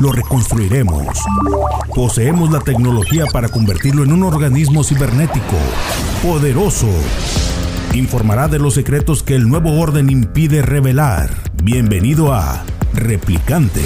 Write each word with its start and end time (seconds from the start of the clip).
Lo 0.00 0.10
reconstruiremos. 0.10 1.06
Poseemos 1.94 2.50
la 2.50 2.60
tecnología 2.60 3.26
para 3.32 3.48
convertirlo 3.48 4.02
en 4.02 4.12
un 4.12 4.24
organismo 4.24 4.82
cibernético, 4.82 5.56
poderoso. 6.22 6.88
Informará 7.94 8.48
de 8.48 8.58
los 8.58 8.74
secretos 8.74 9.22
que 9.22 9.36
el 9.36 9.48
nuevo 9.48 9.80
orden 9.80 10.10
impide 10.10 10.62
revelar. 10.62 11.30
Bienvenido 11.62 12.32
a 12.32 12.64
Replicante. 12.92 13.82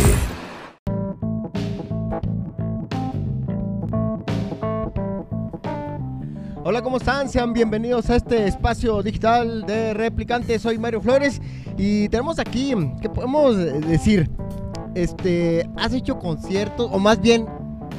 Hola, 6.65 6.83
¿cómo 6.83 6.99
están? 6.99 7.29
Sean 7.29 7.53
bienvenidos 7.53 8.09
a 8.11 8.17
este 8.17 8.47
espacio 8.47 9.03
digital 9.03 9.67
de 9.67 9.95
Replicante. 9.95 10.59
Soy 10.59 10.79
Mario 10.79 11.01
Flores 11.03 11.41
y 11.77 12.09
tenemos 12.09 12.39
aquí, 12.39 12.75
¿qué 13.01 13.09
podemos 13.09 13.57
decir? 13.57 14.31
Este, 14.99 15.71
has 15.77 15.93
hecho 15.93 16.19
conciertos, 16.19 16.91
o 16.91 16.99
más 16.99 17.21
bien 17.21 17.47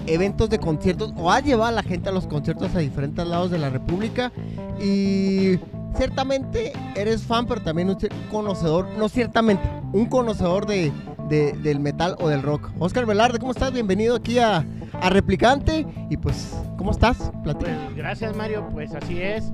eventos 0.06 0.50
de 0.50 0.60
conciertos, 0.60 1.14
o 1.16 1.32
has 1.32 1.46
llevado 1.46 1.68
a 1.68 1.72
la 1.72 1.82
gente 1.82 2.10
a 2.10 2.12
los 2.12 2.28
conciertos 2.28 2.76
a 2.76 2.80
diferentes 2.80 3.26
lados 3.26 3.52
de 3.52 3.58
la 3.58 3.70
República 3.70 4.34
y 4.82 5.58
ciertamente 5.96 6.74
eres 6.98 7.24
fan, 7.24 7.46
pero 7.46 7.62
también 7.62 7.90
un 7.90 7.98
conocedor, 8.30 8.86
no 8.98 9.08
ciertamente, 9.08 9.64
un 9.94 10.08
conocedor 10.08 10.66
de, 10.66 10.92
de, 11.30 11.54
del 11.54 11.80
metal 11.80 12.18
o 12.20 12.28
del 12.28 12.42
rock. 12.42 12.70
Oscar 12.80 13.06
Velarde, 13.06 13.40
¿cómo 13.40 13.54
estás? 13.54 13.72
Bienvenido 13.72 14.18
aquí 14.18 14.40
a, 14.40 14.66
a 15.02 15.10
Replicante 15.10 15.88
y 16.10 16.18
pues, 16.18 16.54
¿cómo 16.78 16.92
estás? 16.92 17.32
Pues, 17.46 17.56
gracias 17.96 18.36
Mario, 18.36 18.68
pues 18.74 18.94
así 18.94 19.22
es. 19.22 19.54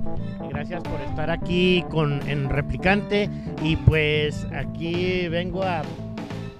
Gracias 0.50 0.82
por 0.82 1.00
estar 1.00 1.30
aquí 1.30 1.84
con, 1.90 2.28
en 2.28 2.50
Replicante 2.50 3.30
y 3.62 3.76
pues 3.76 4.48
aquí 4.52 5.28
vengo 5.28 5.62
a 5.62 5.82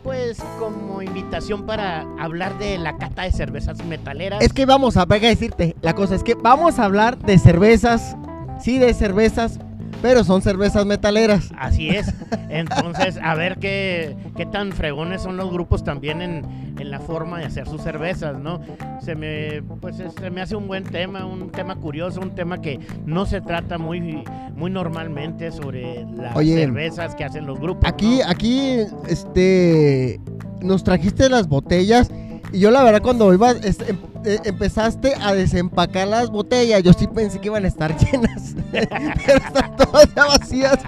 pues 0.07 0.39
como 0.61 1.03
invitación 1.03 1.67
para 1.67 2.03
hablar 2.21 2.57
de 2.59 2.79
la 2.79 2.97
cata 2.97 3.23
de 3.23 3.33
cervezas 3.33 3.85
metaleras. 3.85 4.41
Es 4.41 4.53
que 4.53 4.65
vamos 4.65 4.97
a, 4.97 5.05
venga 5.05 5.27
a 5.27 5.31
decirte, 5.31 5.75
la 5.83 5.95
cosa 5.95 6.15
es 6.15 6.23
que 6.23 6.35
vamos 6.35 6.79
a 6.79 6.85
hablar 6.85 7.19
de 7.19 7.37
cervezas, 7.41 8.17
sí, 8.61 8.79
de 8.79 8.95
cervezas, 8.95 9.59
pero 10.03 10.23
son 10.23 10.43
cervezas 10.43 10.87
metaleras. 10.87 11.51
Así 11.59 11.89
es. 11.89 12.15
Entonces, 12.49 13.19
a 13.21 13.35
ver 13.35 13.59
qué, 13.59 14.17
qué 14.37 14.47
tan 14.47 14.71
fregones 14.71 15.23
son 15.23 15.37
los 15.37 15.51
grupos 15.51 15.83
también 15.83 16.23
en, 16.23 16.66
en, 16.79 16.91
la 16.91 17.01
forma 17.01 17.39
de 17.39 17.47
hacer 17.47 17.69
sus 17.69 17.83
cervezas, 17.83 18.39
¿no? 18.39 18.61
Se 19.03 19.15
me, 19.15 19.63
pues, 19.81 19.97
se 19.97 20.31
me 20.31 20.41
hace 20.41 20.57
un 20.57 20.67
buen 20.67 20.85
tema, 20.85 21.27
un 21.27 21.51
tema 21.51 21.77
curioso, 21.77 22.21
un 22.21 22.35
tema 22.35 22.61
que 22.61 22.81
no 23.05 23.27
se 23.27 23.41
trata 23.41 23.79
muy, 23.79 24.25
muy 24.55 24.71
normalmente 24.71 25.53
sobre 25.53 26.07
las 26.17 26.35
cervezas 26.35 27.15
que 27.15 27.25
hacen 27.25 27.47
los 27.47 27.59
grupos. 27.59 27.89
Aquí, 27.89 28.21
aquí, 28.23 28.79
este, 29.09 30.21
nos 30.61 30.85
trajiste 30.85 31.29
las 31.29 31.49
botellas 31.49 32.11
y 32.53 32.61
yo 32.61 32.71
la 32.71 32.83
verdad 32.83 33.03
cuando 33.03 33.33
iba, 33.35 33.51
este, 33.51 33.91
em, 33.91 33.99
eh, 34.25 34.39
empezaste 34.45 35.15
a 35.21 35.35
desempacar 35.35 36.09
las 36.09 36.31
botellas, 36.31 36.83
yo 36.83 36.93
sí 36.93 37.07
pensé 37.07 37.41
que 37.41 37.49
iban 37.49 37.65
a 37.65 37.69
estar 37.69 37.97
llenas, 37.99 38.55
pero 38.73 39.39
están 39.39 39.77
todas 39.77 40.15
ya 40.15 40.25
vacías. 40.27 40.79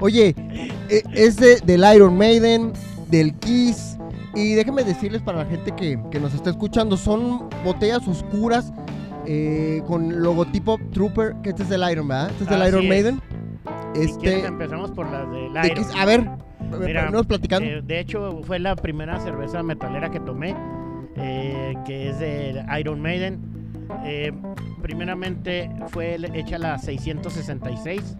Oye, 0.00 0.34
eh, 0.88 1.02
es 1.12 1.36
del 1.36 1.84
Iron 1.94 2.16
Maiden, 2.16 2.72
del 3.10 3.34
Kiss, 3.34 3.97
y 4.34 4.54
déjenme 4.54 4.84
decirles 4.84 5.22
para 5.22 5.38
la 5.38 5.46
gente 5.46 5.72
que, 5.72 5.98
que 6.10 6.20
nos 6.20 6.34
está 6.34 6.50
escuchando, 6.50 6.96
son 6.96 7.48
botellas 7.64 8.06
oscuras 8.06 8.72
eh, 9.26 9.82
con 9.86 10.22
logotipo 10.22 10.78
Trooper, 10.92 11.36
que 11.42 11.50
este 11.50 11.62
es 11.62 11.68
del 11.68 11.82
Iron, 11.90 12.08
¿verdad? 12.08 12.30
Este 12.30 12.44
es 12.44 12.50
del 12.50 12.68
Iron 12.68 12.88
Maiden. 12.88 13.20
Este, 13.94 14.46
empezamos 14.46 14.90
por 14.90 15.10
las 15.10 15.30
del 15.30 15.50
Iron. 15.50 15.86
a 15.96 16.04
ver, 16.04 16.30
Mira, 16.80 17.10
platicando. 17.22 17.82
de 17.82 18.00
hecho, 18.00 18.40
fue 18.44 18.58
la 18.58 18.76
primera 18.76 19.18
cerveza 19.20 19.62
metalera 19.62 20.10
que 20.10 20.20
tomé. 20.20 20.54
Eh, 21.20 21.74
que 21.84 22.10
es 22.10 22.18
de 22.18 22.64
Iron 22.78 23.00
Maiden. 23.00 23.40
Eh, 24.04 24.32
primeramente 24.82 25.70
fue 25.88 26.16
hecha 26.34 26.58
la 26.58 26.78
666. 26.78 28.16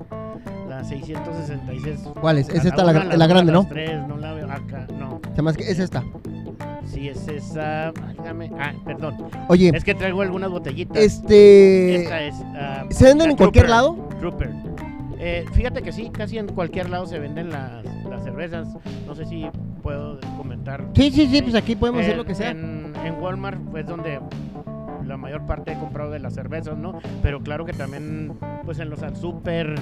La 0.79 0.85
666. 0.85 2.09
¿Cuál 2.21 2.39
es? 2.39 2.49
Es 2.51 2.65
esta 2.65 2.85
la, 2.85 2.93
la, 2.93 3.27
grande, 3.27 3.51
¿no? 3.51 3.67
no 4.07 4.17
la 4.17 4.33
veo 4.33 4.49
acá, 4.49 4.87
no. 4.97 5.21
que 5.53 5.63
es 5.69 5.81
esta. 5.81 6.05
Sí, 6.87 7.09
es 7.09 7.27
esa. 7.27 7.89
Ah, 7.89 8.73
perdón. 8.85 9.29
Oye. 9.49 9.73
Es 9.75 9.83
que 9.83 9.97
traigo 9.97 10.23
algunas 10.23 10.51
botellitas. 10.51 10.97
Este. 10.97 12.03
Esta 12.03 12.23
es. 12.23 12.37
Ah, 12.55 12.87
¿Se 12.91 13.07
venden 13.07 13.31
en 13.31 13.37
cualquier 13.37 13.69
lado? 13.69 14.09
Trooper. 14.21 14.53
Eh, 15.19 15.45
fíjate 15.53 15.83
que 15.83 15.91
sí, 15.91 16.11
casi 16.11 16.39
en 16.39 16.47
cualquier 16.47 16.91
lado 16.91 17.07
se 17.07 17.19
venden 17.19 17.51
las, 17.51 17.85
las 18.09 18.23
cervezas. 18.23 18.69
No 19.05 19.17
sé 19.17 19.27
si 19.27 19.49
puedo 19.83 20.21
comentar. 20.37 20.87
Sí, 20.95 21.11
sí, 21.11 21.27
sí, 21.27 21.43
pues 21.43 21.57
aquí 21.57 21.75
podemos 21.75 22.03
hacer 22.03 22.17
lo 22.17 22.25
que 22.25 22.37
sea. 22.37 22.51
En, 22.51 22.95
Walmart 23.21 23.59
fue 23.73 23.83
donde 23.83 24.21
la 25.09 25.17
mayor 25.17 25.47
parte 25.47 25.73
he 25.73 25.79
comprado 25.79 26.11
de 26.11 26.19
las 26.21 26.35
cervezas, 26.35 26.77
¿no? 26.77 27.01
Pero 27.23 27.41
claro 27.41 27.65
que 27.65 27.73
también, 27.73 28.35
pues 28.65 28.79
en 28.79 28.91
los 28.91 29.01
super, 29.19 29.75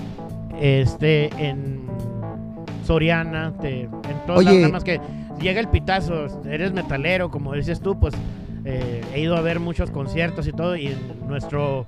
este, 0.61 1.31
en 1.37 1.85
Soriana, 2.85 3.53
en 3.63 3.91
todas 4.27 4.45
las 4.45 4.55
nada 4.55 4.69
más 4.69 4.85
que 4.85 5.01
llega 5.41 5.61
el 5.61 5.69
pitazo, 5.69 6.27
eres 6.49 6.73
metalero, 6.73 7.31
como 7.31 7.53
dices 7.55 7.81
tú, 7.81 7.99
pues 7.99 8.15
eh, 8.65 9.03
he 9.13 9.21
ido 9.21 9.37
a 9.37 9.41
ver 9.41 9.61
muchos 9.61 9.91
conciertos 9.91 10.47
y 10.47 10.53
todo, 10.53 10.77
y 10.77 10.97
nuestro 11.27 11.87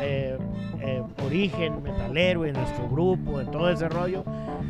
eh, 0.00 0.38
eh, 0.80 1.02
origen 1.24 1.82
metalero, 1.82 2.44
en 2.46 2.54
nuestro 2.54 2.88
grupo, 2.88 3.40
en 3.40 3.50
todo 3.50 3.68
ese 3.70 3.88
rollo. 3.88 4.24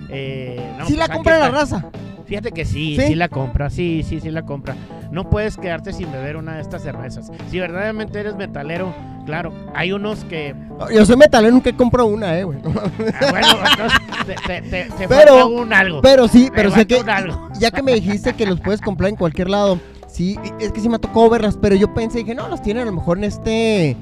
Eh, 0.08 0.56
¿Sí 0.86 0.94
pues 0.94 0.98
la 0.98 1.14
compra 1.14 1.38
la 1.38 1.50
raza? 1.50 1.90
Fíjate 2.26 2.50
que 2.50 2.64
sí, 2.64 2.96
sí, 2.98 3.14
la 3.14 3.28
compra, 3.28 3.70
sí, 3.70 4.02
sí, 4.02 4.20
sí 4.20 4.30
la 4.30 4.42
compra. 4.42 4.74
No 5.16 5.30
puedes 5.30 5.56
quedarte 5.56 5.94
sin 5.94 6.12
beber 6.12 6.36
una 6.36 6.56
de 6.56 6.60
estas 6.60 6.82
cervezas. 6.82 7.32
Si 7.50 7.58
verdaderamente 7.58 8.20
eres 8.20 8.36
metalero, 8.36 8.94
claro, 9.24 9.50
hay 9.74 9.90
unos 9.90 10.26
que... 10.26 10.54
Yo 10.92 11.06
soy 11.06 11.16
metalero, 11.16 11.54
nunca 11.54 11.74
compro 11.74 12.04
una, 12.04 12.38
eh, 12.38 12.44
güey. 12.44 12.58
Ah, 13.14 13.30
bueno, 13.30 13.46
entonces 13.70 13.98
te, 14.46 14.60
te, 14.60 14.84
te 14.90 15.08
pero, 15.08 15.48
un 15.48 15.72
algo. 15.72 16.02
Pero 16.02 16.28
sí, 16.28 16.50
pero 16.54 16.70
sé 16.70 16.86
que... 16.86 17.02
Ya 17.58 17.70
que 17.70 17.82
me 17.82 17.94
dijiste 17.94 18.34
que 18.34 18.44
los 18.44 18.60
puedes 18.60 18.82
comprar 18.82 19.08
en 19.08 19.16
cualquier 19.16 19.48
lado, 19.48 19.80
sí, 20.06 20.38
es 20.60 20.70
que 20.70 20.82
sí 20.82 20.90
me 20.90 20.98
tocó 20.98 21.30
verlas, 21.30 21.56
pero 21.56 21.74
yo 21.76 21.94
pensé, 21.94 22.18
dije, 22.18 22.34
no, 22.34 22.48
los 22.48 22.60
tienen 22.60 22.82
a 22.82 22.84
lo 22.84 22.92
mejor 22.92 23.16
en 23.16 23.24
este 23.24 23.92
eh, 23.92 23.96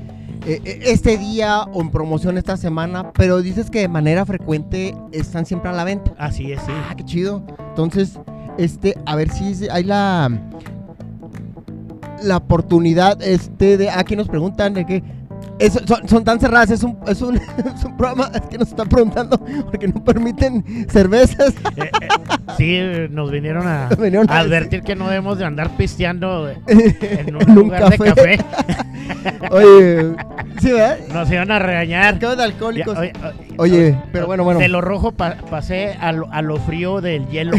eh, 0.47 0.81
este 0.87 1.17
día 1.17 1.63
o 1.63 1.81
en 1.81 1.93
promoción 1.93 2.39
esta 2.39 2.57
semana, 2.57 3.13
pero 3.13 3.41
dices 3.41 3.71
que 3.71 3.79
de 3.79 3.89
manera 3.89 4.27
frecuente 4.27 4.97
están 5.13 5.47
siempre 5.47 5.71
a 5.71 5.75
la 5.75 5.85
venta. 5.85 6.13
Así 6.19 6.51
es, 6.51 6.61
sí. 6.63 6.73
Ah, 6.91 6.97
qué 6.97 7.05
chido. 7.05 7.45
Entonces, 7.69 8.19
este, 8.59 8.99
a 9.07 9.15
ver 9.15 9.31
si 9.31 9.69
hay 9.69 9.85
la 9.85 10.31
la 12.25 12.39
oportunidad 12.39 13.23
este 13.23 13.77
de 13.77 13.91
aquí 13.91 14.17
nos 14.17 14.29
preguntan 14.29 14.75
de 14.75 14.87
que 14.87 15.03
son, 16.07 16.25
tan 16.25 16.41
cerradas, 16.41 16.71
es 16.71 16.83
un, 16.83 16.99
es, 17.07 17.23
un, 17.23 17.37
es 17.77 17.85
un 17.85 17.97
programa 17.97 18.31
que 18.51 18.59
nos 18.59 18.69
están 18.69 18.89
preguntando 18.89 19.39
porque 19.71 19.89
no 19.89 20.03
permiten 20.03 20.87
cervezas. 20.89 21.55
Eh, 21.77 21.91
eh, 22.01 22.09
sí, 22.57 23.09
nos 23.11 23.33
vinieron 23.33 23.67
a, 23.67 23.89
advertir 23.89 24.83
que 24.83 24.95
no 24.95 25.09
debemos 25.09 25.39
de 25.39 25.45
andar 25.45 25.77
pisteando 25.77 26.49
en 26.67 27.35
un 27.35 27.55
lugar 27.55 27.91
de 27.91 27.99
café. 27.99 28.39
Oye, 29.51 30.15
¿sí, 30.61 30.71
verdad? 30.73 30.99
Nos 31.13 31.31
iban 31.33 31.51
a 31.51 31.59
regañar. 31.59 32.19
¿Qué 32.19 32.27
de 32.27 32.43
alcohólicos? 32.43 32.97
oye, 33.57 33.99
pero 34.13 34.27
bueno, 34.27 34.45
bueno. 34.45 34.61
De 34.61 34.69
lo 34.69 34.81
rojo 34.81 35.13
pasé 35.13 35.97
a 36.01 36.13
lo, 36.13 36.31
a 36.33 36.43
lo 36.43 36.59
frío 36.59 37.01
del 37.01 37.27
hielo. 37.29 37.57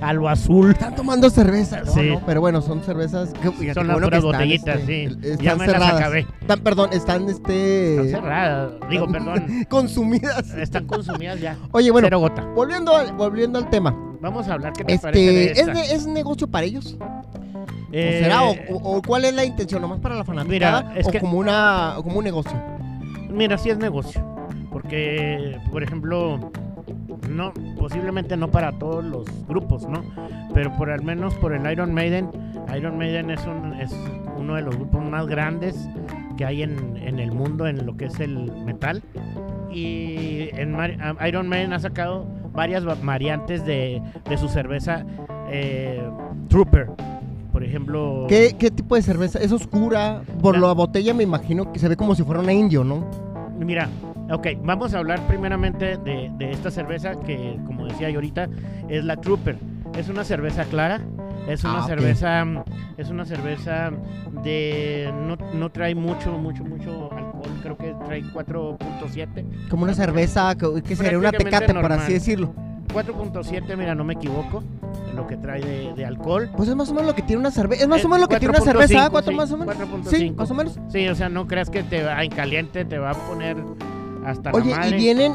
A 0.00 0.12
lo 0.12 0.28
azul. 0.28 0.70
Están 0.70 0.94
tomando 0.94 1.30
cerveza. 1.30 1.84
sí. 1.86 2.14
pero 2.26 2.40
bueno, 2.40 2.62
son 2.62 2.82
cervezas. 2.82 3.32
Que, 3.32 3.74
son 3.74 3.86
las 3.86 3.98
puras 3.98 4.22
botellitas, 4.22 4.80
este, 4.80 5.08
sí. 5.08 5.18
Están 5.22 5.44
ya 5.44 5.56
me 5.56 5.66
cerradas. 5.66 5.92
las 5.92 6.00
acabé. 6.00 6.26
Están, 6.40 6.60
perdón, 6.60 6.90
están 6.92 7.28
este. 7.28 7.94
Están 7.94 8.22
cerradas. 8.22 8.72
Digo, 8.88 9.08
perdón. 9.08 9.66
consumidas. 9.68 10.54
Están 10.54 10.86
consumidas 10.86 11.40
ya. 11.40 11.56
Oye, 11.72 11.90
bueno. 11.90 12.18
gota. 12.18 12.44
Volviendo, 12.54 12.96
al, 12.96 13.12
volviendo 13.12 13.58
al 13.58 13.68
tema. 13.70 13.96
Vamos 14.20 14.48
a 14.48 14.54
hablar. 14.54 14.72
¿Qué 14.72 14.84
te 14.84 14.94
este, 14.94 15.06
parece 15.06 15.32
de 15.32 15.44
esta? 15.52 15.72
¿es, 15.72 15.92
¿Es 15.92 16.06
negocio 16.06 16.48
para 16.48 16.66
ellos? 16.66 16.96
¿O 17.00 17.92
será? 17.92 18.44
O, 18.44 18.54
o, 18.70 19.02
cuál 19.02 19.24
es 19.24 19.34
la 19.34 19.44
intención? 19.44 19.80
¿Nomás 19.80 20.00
para 20.00 20.16
la 20.16 20.24
fanaticada? 20.24 20.82
Mira, 20.82 21.00
es 21.00 21.06
o 21.06 21.20
como, 21.20 21.38
una, 21.38 21.94
como 22.02 22.18
un 22.18 22.24
negocio? 22.24 22.60
Mira, 23.30 23.56
sí 23.58 23.70
es 23.70 23.78
negocio. 23.78 24.24
Porque, 24.70 25.58
por 25.70 25.82
ejemplo, 25.82 26.50
no, 27.28 27.52
posiblemente 27.78 28.36
no 28.36 28.50
para 28.50 28.72
todos 28.78 29.04
los 29.04 29.26
grupos, 29.46 29.86
¿no? 29.88 30.02
Pero 30.54 30.74
por 30.76 30.90
al 30.90 31.02
menos 31.02 31.34
por 31.34 31.52
el 31.52 31.70
Iron 31.70 31.92
Maiden, 31.94 32.30
Iron 32.76 32.98
Maiden 32.98 33.30
es, 33.30 33.44
un, 33.46 33.74
es 33.74 33.94
uno 34.36 34.54
de 34.54 34.62
los 34.62 34.76
grupos 34.76 35.04
más 35.04 35.26
grandes 35.26 35.88
que 36.36 36.44
hay 36.44 36.62
en, 36.62 36.96
en 36.96 37.18
el 37.18 37.32
mundo 37.32 37.66
en 37.66 37.84
lo 37.86 37.96
que 37.96 38.06
es 38.06 38.18
el 38.20 38.50
metal. 38.64 39.02
Y 39.70 40.48
en 40.54 40.72
Mar- 40.72 40.96
a- 41.18 41.28
Iron 41.28 41.48
Maiden 41.48 41.72
ha 41.72 41.78
sacado 41.78 42.26
varias 42.52 42.86
va- 42.86 42.96
variantes 43.02 43.64
de, 43.64 44.02
de 44.28 44.36
su 44.36 44.48
cerveza 44.48 45.04
eh, 45.50 46.02
Trooper. 46.48 46.88
Por 47.52 47.64
ejemplo, 47.64 48.26
¿Qué, 48.28 48.54
qué 48.58 48.70
tipo 48.70 48.94
de 48.94 49.02
cerveza? 49.02 49.38
Es 49.40 49.52
oscura. 49.52 50.22
Por 50.40 50.54
La- 50.58 50.68
la 50.68 50.72
botella 50.74 51.12
me 51.14 51.22
imagino 51.24 51.72
que 51.72 51.78
se 51.78 51.88
ve 51.88 51.96
como 51.96 52.14
si 52.14 52.22
fuera 52.22 52.40
una 52.40 52.52
indio, 52.52 52.84
¿no? 52.84 53.04
Mira, 53.58 53.88
ok, 54.30 54.46
vamos 54.62 54.94
a 54.94 54.98
hablar 54.98 55.20
primeramente 55.26 55.96
de, 55.98 56.30
de 56.36 56.50
esta 56.50 56.70
cerveza 56.70 57.18
que, 57.20 57.58
como 57.66 57.86
decía 57.86 58.10
yo 58.10 58.16
ahorita, 58.16 58.48
es 58.88 59.04
la 59.04 59.16
Trooper. 59.16 59.56
Es 59.96 60.08
una 60.08 60.22
cerveza 60.24 60.64
clara, 60.64 61.00
es 61.48 61.64
una 61.64 61.82
Ah, 61.84 61.86
cerveza, 61.86 62.44
es 62.98 63.08
una 63.10 63.24
cerveza 63.24 63.90
de, 64.44 65.12
no, 65.26 65.36
no 65.54 65.70
trae 65.70 65.94
mucho, 65.94 66.32
mucho, 66.32 66.62
mucho 66.64 67.10
alcohol, 67.12 67.50
creo 67.62 67.76
que 67.78 67.94
trae 68.06 68.22
4.7. 68.22 69.68
Como 69.70 69.84
una 69.84 69.94
cerveza 69.94 70.54
que, 70.56 70.82
que 70.82 70.94
sería 70.94 71.18
una 71.18 71.32
tecate, 71.32 71.72
por 71.74 71.90
así 71.92 72.12
decirlo. 72.12 72.54
4.7, 72.94 73.76
mira, 73.76 73.94
no 73.94 74.04
me 74.04 74.14
equivoco, 74.14 74.62
lo 75.14 75.26
que 75.26 75.36
trae 75.36 75.60
de, 75.60 75.92
de 75.94 76.04
alcohol. 76.06 76.50
Pues 76.56 76.68
es 76.68 76.76
más 76.76 76.90
o 76.90 76.94
menos 76.94 77.08
lo 77.08 77.14
que 77.14 77.22
tiene 77.22 77.40
una 77.40 77.50
cerveza. 77.50 77.82
Es 77.82 77.88
más 77.88 78.02
Eh, 78.02 78.06
o 78.06 78.08
menos 78.08 78.22
lo 78.22 78.28
que 78.28 78.38
tiene 78.38 78.54
una 78.56 78.64
cerveza. 78.64 79.08
4.5, 79.08 79.10
¿Cuánto 79.10 79.30
sí, 79.30 79.36
más 79.36 79.52
o 79.52 79.56
menos? 79.58 79.76
4.5. 79.76 80.04
Sí, 80.10 80.30
más 80.30 80.50
o 80.50 80.54
menos. 80.54 80.78
Sí, 80.90 81.08
o 81.08 81.14
sea, 81.14 81.28
no 81.28 81.46
creas 81.46 81.70
que 81.70 81.82
te 81.82 82.02
va 82.02 82.22
en 82.24 82.30
caliente, 82.30 82.84
te 82.84 82.98
va 82.98 83.10
a 83.10 83.14
poner 83.14 83.56
hasta 84.24 84.50
Oye, 84.52 84.70
la 84.70 84.76
madre. 84.78 84.96
y 84.96 85.00
vienen. 85.00 85.32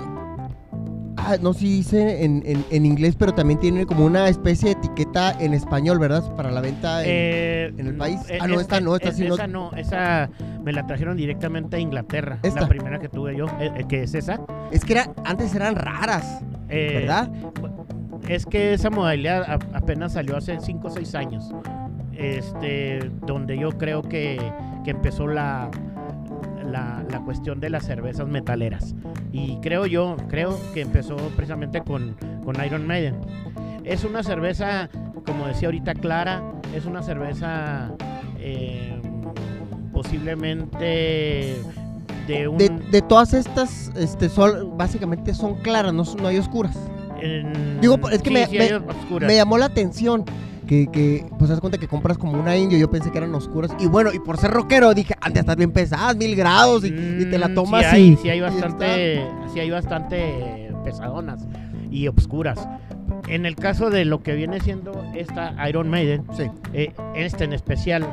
Ah, 1.15 1.37
no 1.41 1.53
sé 1.53 1.59
si 1.59 1.69
dice 1.77 2.25
en, 2.25 2.43
en, 2.45 2.65
en 2.69 2.85
inglés, 2.85 3.15
pero 3.15 3.33
también 3.33 3.57
tienen 3.59 3.85
como 3.85 4.03
una 4.05 4.27
especie 4.27 4.69
de 4.69 4.71
etiqueta 4.73 5.31
en 5.39 5.53
español, 5.53 5.97
¿verdad? 5.97 6.35
Para 6.35 6.51
la 6.51 6.59
venta. 6.59 7.01
en- 7.01 7.07
Eh, 7.09 7.73
en 7.77 7.87
el 7.87 7.95
país? 7.95 8.19
eh, 8.29 8.39
Ah, 8.41 8.47
no, 8.47 8.59
esta 8.59 8.81
no, 8.81 8.95
esta 8.95 9.09
es- 9.09 9.15
sí 9.17 9.27
no- 9.27 9.35
Esa 9.35 9.47
no, 9.47 9.71
esa 9.73 10.29
me 10.65 10.73
la 10.73 10.85
trajeron 10.85 11.15
directamente 11.15 11.77
a 11.77 11.79
Inglaterra. 11.79 12.39
¿Esta? 12.43 12.61
La 12.61 12.67
primera 12.67 12.99
que 12.99 13.07
tuve 13.07 13.37
yo, 13.37 13.45
eh, 13.59 13.71
eh, 13.77 13.83
que 13.87 14.03
es 14.03 14.13
esa. 14.15 14.41
Es 14.71 14.83
que 14.83 14.93
era, 14.93 15.11
antes 15.23 15.53
eran 15.55 15.75
raras, 15.75 16.41
Eh, 16.67 16.91
¿verdad? 17.01 17.29
Es 18.27 18.45
que 18.45 18.73
esa 18.73 18.89
modalidad 18.89 19.43
a- 19.43 19.77
apenas 19.77 20.13
salió 20.13 20.35
hace 20.35 20.59
5 20.59 20.87
o 20.87 20.91
6 20.91 21.13
años. 21.15 21.53
Este, 22.17 23.11
donde 23.25 23.57
yo 23.57 23.71
creo 23.77 24.01
que, 24.01 24.39
que 24.83 24.91
empezó 24.91 25.27
la, 25.27 25.69
la, 26.73 27.05
la 27.09 27.19
cuestión 27.21 27.59
de 27.61 27.69
las 27.69 27.85
cervezas 27.85 28.27
metaleras. 28.27 28.93
Y 29.31 29.57
creo 29.61 29.85
yo, 29.85 30.17
creo 30.27 30.59
que 30.73 30.81
empezó 30.81 31.15
precisamente 31.37 31.81
con, 31.81 32.15
con 32.43 32.55
Iron 32.65 32.85
Maiden. 32.85 33.15
Es 33.85 34.03
una 34.03 34.23
cerveza, 34.23 34.89
como 35.25 35.47
decía 35.47 35.67
ahorita, 35.69 35.93
clara. 35.93 36.43
Es 36.75 36.85
una 36.85 37.01
cerveza 37.03 37.91
eh, 38.39 38.99
posiblemente 39.93 41.57
de 42.27 42.47
un... 42.47 42.57
De, 42.57 42.69
de 42.69 43.01
todas 43.01 43.33
estas, 43.33 43.91
este, 43.95 44.29
son, 44.29 44.77
básicamente 44.77 45.33
son 45.33 45.55
claras, 45.55 45.93
no, 45.93 46.03
no 46.21 46.27
hay 46.27 46.37
oscuras. 46.37 46.77
en- 47.21 47.79
Digo, 47.81 47.97
es 48.09 48.21
que 48.21 48.29
sí, 48.29 48.33
me- 48.33 48.47
sí 48.47 48.57
me-. 48.57 49.27
Me 49.27 49.35
llamó 49.35 49.57
la 49.57 49.65
atención 49.65 50.25
que, 50.73 50.87
que 50.91 51.25
pues 51.37 51.49
das 51.49 51.59
cuenta 51.59 51.77
que 51.77 51.87
compras 51.87 52.17
como 52.17 52.33
una 52.39 52.55
indio, 52.57 52.77
yo 52.77 52.89
pensé 52.89 53.11
que 53.11 53.17
eran 53.19 53.33
oscuras. 53.35 53.71
Y 53.79 53.85
bueno, 53.87 54.11
y 54.13 54.19
por 54.19 54.37
ser 54.37 54.51
rockero 54.51 54.93
dije, 54.93 55.15
de 55.31 55.39
estar 55.39 55.57
bien 55.57 55.71
pesadas, 55.71 56.15
mil 56.15 56.35
grados, 56.35 56.83
y, 56.85 56.87
y 56.87 57.25
te 57.29 57.37
la 57.37 57.47
Mm, 57.49 57.53
tomas 57.55 57.81
sí 57.81 57.95
hay, 57.95 58.03
y- 58.09 58.17
sí 58.17 58.29
hay 58.29 58.39
bastante, 58.41 59.27
sí 59.53 59.59
hay 59.59 59.69
bastante 59.69 60.71
pesadonas 60.83 61.45
y 61.91 62.07
obscuras. 62.07 62.67
En 63.27 63.45
el 63.45 63.55
caso 63.55 63.89
de 63.89 64.05
lo 64.05 64.21
que 64.23 64.33
viene 64.33 64.59
siendo 64.59 64.91
esta 65.15 65.53
Iron 65.69 65.89
Maiden, 65.89 66.23
Sí. 66.35 66.43
eh, 66.73 66.91
esta 67.15 67.43
en 67.43 67.53
especial, 67.53 68.05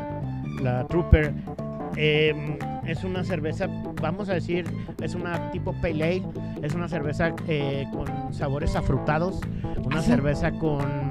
la 0.62 0.86
Trooper, 0.86 1.32
eh, 1.96 2.58
es 2.86 3.02
una 3.04 3.24
cerveza, 3.24 3.66
vamos 4.00 4.28
a 4.28 4.34
decir, 4.34 4.64
es 5.02 5.14
una 5.14 5.50
tipo 5.50 5.72
Pale 5.80 6.04
Ale, 6.04 6.22
es 6.62 6.74
una 6.74 6.88
cerveza 6.88 7.34
eh, 7.48 7.86
con 7.92 8.32
sabores 8.32 8.76
afrutados, 8.76 9.40
una 9.84 9.98
¿Ah, 9.98 10.02
cerveza 10.02 10.52
con 10.52 11.09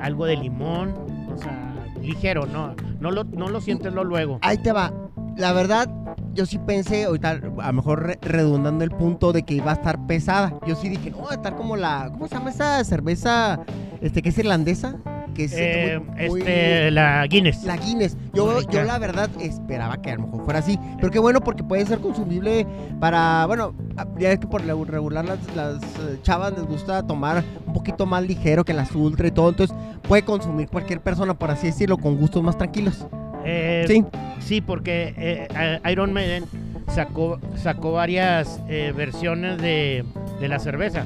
algo 0.00 0.26
de 0.26 0.36
limón, 0.36 0.94
o 1.32 1.36
sea, 1.38 1.74
ligero, 2.02 2.46
no, 2.46 2.74
no 3.00 3.10
lo, 3.10 3.24
no 3.24 3.48
lo 3.48 3.60
sientes 3.60 3.92
lo 3.92 4.04
luego. 4.04 4.38
Ahí 4.42 4.58
te 4.58 4.72
va. 4.72 4.92
La 5.36 5.52
verdad, 5.52 5.88
yo 6.34 6.44
sí 6.46 6.58
pensé, 6.58 7.04
ahorita 7.04 7.30
a 7.30 7.66
lo 7.68 7.72
mejor 7.72 8.02
re- 8.04 8.18
redundando 8.22 8.84
el 8.84 8.90
punto 8.90 9.32
de 9.32 9.42
que 9.44 9.54
iba 9.54 9.70
a 9.70 9.74
estar 9.74 10.06
pesada. 10.06 10.52
Yo 10.66 10.74
sí 10.76 10.88
dije, 10.88 11.10
no, 11.10 11.22
va 11.24 11.30
a 11.30 11.34
estar 11.34 11.56
como 11.56 11.76
la. 11.76 12.08
¿Cómo 12.12 12.26
se 12.28 12.34
llama 12.34 12.50
esa 12.50 12.82
cerveza? 12.84 13.60
Este, 14.00 14.22
que 14.22 14.30
es 14.30 14.38
irlandesa. 14.38 14.96
Que 15.34 15.44
es 15.44 15.52
eh, 15.52 15.94
Eh, 15.94 15.98
muy- 15.98 16.28
muy- 16.28 16.40
este, 16.40 16.90
la 16.90 17.26
Guinness. 17.26 17.64
La 17.64 17.76
Guinness. 17.76 18.16
Yo, 18.34 18.60
yo 18.62 18.82
la 18.84 18.98
verdad 18.98 19.28
esperaba 19.40 20.00
que 20.02 20.10
a 20.10 20.16
lo 20.16 20.22
mejor 20.26 20.44
fuera 20.44 20.58
así. 20.60 20.78
Pero 20.98 21.10
qué 21.10 21.18
bueno 21.18 21.40
porque 21.40 21.62
puede 21.62 21.84
ser 21.86 21.98
consumible 22.00 22.66
para, 23.00 23.46
bueno, 23.46 23.74
a- 23.96 24.06
ya 24.18 24.32
es 24.32 24.38
que 24.40 24.46
por 24.46 24.64
regular 24.64 25.24
las, 25.24 25.38
las 25.54 25.82
eh, 25.82 26.18
chavas 26.22 26.52
les 26.52 26.64
gusta 26.66 27.06
tomar 27.06 27.42
un 27.66 27.72
poquito 27.72 28.06
más 28.06 28.22
ligero 28.26 28.64
que 28.64 28.72
las 28.74 28.94
ultra 28.94 29.28
y 29.28 29.30
todo. 29.30 29.48
Entonces 29.50 29.76
puede 30.08 30.22
consumir 30.24 30.68
cualquier 30.68 31.00
persona, 31.00 31.34
por 31.34 31.50
así 31.50 31.68
decirlo, 31.68 31.96
con 31.98 32.16
gustos 32.16 32.42
más 32.42 32.56
tranquilos. 32.58 33.06
Eh, 33.44 33.84
Sí. 33.88 34.04
Sí, 34.40 34.60
porque 34.60 35.14
eh, 35.18 35.48
eh, 35.54 35.80
Iron 35.92 36.12
Maiden 36.12 36.44
sacó, 36.88 37.38
sacó 37.56 37.92
varias 37.92 38.60
eh, 38.68 38.92
versiones 38.96 39.58
de, 39.58 40.04
de 40.40 40.48
la 40.48 40.58
cerveza. 40.58 41.04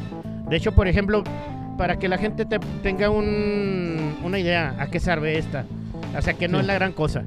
De 0.48 0.56
hecho, 0.56 0.72
por 0.72 0.86
ejemplo, 0.88 1.24
para 1.76 1.98
que 1.98 2.08
la 2.08 2.18
gente 2.18 2.44
te- 2.44 2.58
tenga 2.82 3.10
un- 3.10 4.16
una 4.22 4.38
idea 4.38 4.74
a 4.78 4.86
qué 4.88 5.00
sabe 5.00 5.38
esta. 5.38 5.64
O 6.16 6.22
sea, 6.22 6.34
que 6.34 6.48
no 6.48 6.58
Sí. 6.58 6.62
es 6.62 6.66
la 6.66 6.74
gran 6.74 6.92
cosa. 6.92 7.22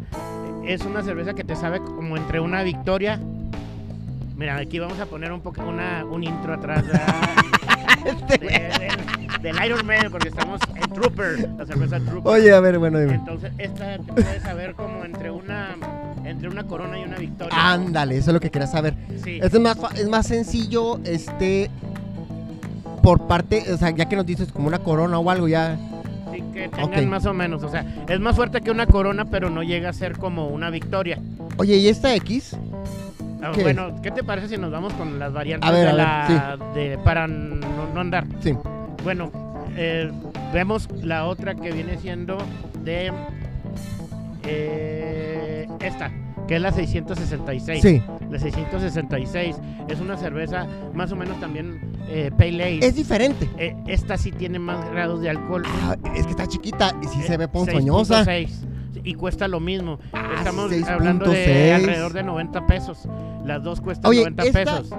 Es 0.65 0.81
una 0.85 1.03
cerveza 1.03 1.33
que 1.33 1.43
te 1.43 1.55
sabe 1.55 1.79
como 1.79 2.17
entre 2.17 2.39
una 2.39 2.63
victoria. 2.63 3.19
Mira, 4.35 4.57
aquí 4.57 4.79
vamos 4.79 4.99
a 4.99 5.05
poner 5.07 5.31
un 5.31 5.41
poco 5.41 5.63
una, 5.63 6.05
un 6.05 6.23
intro 6.23 6.53
atrás 6.53 6.83
de- 8.29 8.37
de- 8.37 8.47
del- 8.47 9.41
del 9.41 9.65
Iron 9.65 9.85
Maiden, 9.85 10.11
porque 10.11 10.29
estamos 10.29 10.59
en 10.75 10.91
Trooper, 10.93 11.49
la 11.57 11.65
cerveza 11.65 11.99
Trooper. 11.99 12.31
Oye, 12.33 12.53
a 12.53 12.59
ver, 12.59 12.77
bueno, 12.79 12.99
dime. 12.99 13.15
Entonces, 13.15 13.51
esta 13.57 13.97
te 13.97 14.03
puedes 14.13 14.43
saber 14.43 14.73
como 14.73 15.03
entre 15.05 15.31
una 15.31 15.75
entre 16.25 16.49
una 16.49 16.65
corona 16.65 16.99
y 16.99 17.03
una 17.03 17.17
victoria. 17.17 17.53
Ándale, 17.57 18.17
eso 18.17 18.31
es 18.31 18.33
lo 18.33 18.39
que 18.41 18.51
quería 18.51 18.67
saber. 18.67 18.95
sí. 19.23 19.39
Es 19.41 19.57
más, 19.59 19.77
es 19.95 20.09
más 20.09 20.27
sencillo, 20.27 20.99
este, 21.05 21.69
por 23.01 23.27
parte, 23.27 23.71
o 23.71 23.77
sea, 23.77 23.91
ya 23.91 24.07
que 24.07 24.15
nos 24.15 24.25
dices 24.25 24.51
como 24.51 24.67
una 24.67 24.79
corona 24.79 25.19
o 25.19 25.29
algo, 25.29 25.47
ya. 25.47 25.77
sí, 26.33 26.43
que 26.53 26.69
tengan 26.69 27.09
más 27.09 27.25
o 27.25 27.33
menos. 27.33 27.63
O 27.63 27.69
sea, 27.69 27.85
es 28.07 28.19
más 28.19 28.35
fuerte 28.35 28.61
que 28.61 28.71
una 28.71 28.87
corona, 28.87 29.25
pero 29.25 29.49
no 29.49 29.63
llega 29.63 29.89
a 29.89 29.93
ser 29.93 30.17
como 30.17 30.47
una 30.47 30.69
victoria. 30.69 31.19
Oye, 31.57 31.77
¿y 31.77 31.87
esta 31.87 32.13
X? 32.15 32.55
Ah, 33.41 33.51
¿Qué 33.53 33.61
bueno, 33.61 34.01
¿qué 34.01 34.11
te 34.11 34.23
parece 34.23 34.49
si 34.49 34.57
nos 34.57 34.71
vamos 34.71 34.93
con 34.93 35.19
las 35.19 35.31
variantes 35.31 35.69
A 35.69 35.71
ver, 35.71 35.83
de 35.83 35.89
a 35.89 36.27
ver, 36.27 36.57
la 36.59 36.73
de 36.73 36.97
para 36.97 37.27
no, 37.27 37.93
no 37.93 38.01
andar? 38.01 38.25
Sí. 38.41 38.53
Bueno, 39.03 39.31
eh, 39.75 40.11
vemos 40.53 40.89
la 41.03 41.25
otra 41.25 41.53
que 41.55 41.71
viene 41.71 41.97
siendo 41.97 42.37
de 42.83 43.11
eh, 44.43 45.67
esta, 45.81 46.11
que 46.47 46.55
es 46.55 46.61
la 46.61 46.71
666. 46.71 47.81
Sí. 47.81 48.01
La 48.29 48.39
666 48.39 49.55
es 49.87 49.99
una 49.99 50.17
cerveza 50.17 50.65
más 50.93 51.11
o 51.11 51.15
menos 51.15 51.39
también 51.39 51.86
eh, 52.09 52.31
pale 52.37 52.63
ale. 52.63 52.79
Es 52.85 52.95
diferente. 52.95 53.49
Eh, 53.57 53.75
esta 53.87 54.17
sí 54.17 54.31
tiene 54.31 54.59
más 54.59 54.89
grados 54.91 55.21
de 55.21 55.29
alcohol. 55.29 55.63
Ah, 55.83 55.95
es 56.15 56.25
que 56.25 56.31
está 56.31 56.47
chiquita 56.47 56.95
y 57.01 57.07
sí 57.07 57.19
Eh, 57.21 57.27
se 57.27 57.37
ve 57.37 57.47
ponzoñosa. 57.47 58.23
6.6, 58.25 58.49
y 59.03 59.13
cuesta 59.15 59.47
lo 59.47 59.59
mismo. 59.59 59.99
Ah, 60.13 60.33
Estamos 60.37 60.71
6.6. 60.71 60.87
hablando 60.89 61.29
de 61.31 61.73
alrededor 61.73 62.13
de 62.13 62.23
90 62.23 62.67
pesos. 62.67 62.99
Las 63.45 63.63
dos 63.63 63.81
cuestan 63.81 64.09
Oye, 64.09 64.19
90 64.21 64.43
esta- 64.43 64.63
pesos. 64.81 64.89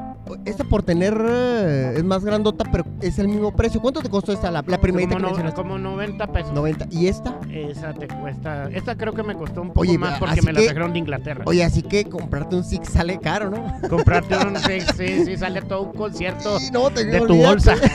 Esta 0.45 0.65
por 0.65 0.83
tener 0.83 1.17
eh, 1.27 1.95
es 1.97 2.05
más 2.05 2.23
grandota, 2.25 2.65
pero 2.71 2.85
es 3.01 3.19
el 3.19 3.29
mismo 3.29 3.55
precio. 3.57 3.81
¿Cuánto 3.81 4.01
te 4.01 4.11
costó 4.11 4.33
esta? 4.33 4.51
La, 4.51 4.63
la 4.67 4.79
primerita 4.79 5.15
Como, 5.15 5.19
que 5.19 5.23
no- 5.23 5.29
mencionaste. 5.29 5.61
como 5.63 5.79
90 5.79 6.27
pesos. 6.33 6.53
90. 6.53 6.87
¿Y 6.91 7.07
esta? 7.07 7.35
Esa 7.51 7.95
te 7.95 8.09
cuesta. 8.09 8.69
Esta 8.73 8.97
creo 8.97 9.15
que 9.15 9.23
me 9.23 9.35
costó 9.35 9.63
un 9.63 9.69
poco 9.69 9.81
Oye, 9.81 9.97
más 9.99 10.19
porque 10.19 10.43
me 10.43 10.53
la 10.53 10.61
trajeron 10.61 10.93
de 10.93 10.99
Inglaterra. 10.99 11.45
Oye, 11.47 11.65
así 11.65 11.83
que 11.83 12.05
comprarte 12.05 12.57
un 12.57 12.65
Six 12.65 12.89
sale 12.91 13.19
caro, 13.19 13.51
¿no? 13.51 13.89
Comprarte 13.89 14.37
un. 14.37 14.57
Sí, 14.69 14.81
sí, 14.97 15.25
sí, 15.25 15.37
sale 15.37 15.63
todo 15.63 15.83
un 15.83 15.93
concierto 15.93 16.59
Sí, 16.59 16.71
no, 16.73 16.91
te 16.91 17.05
de 17.05 17.21
tu 17.23 17.37
bolsa. 17.37 17.75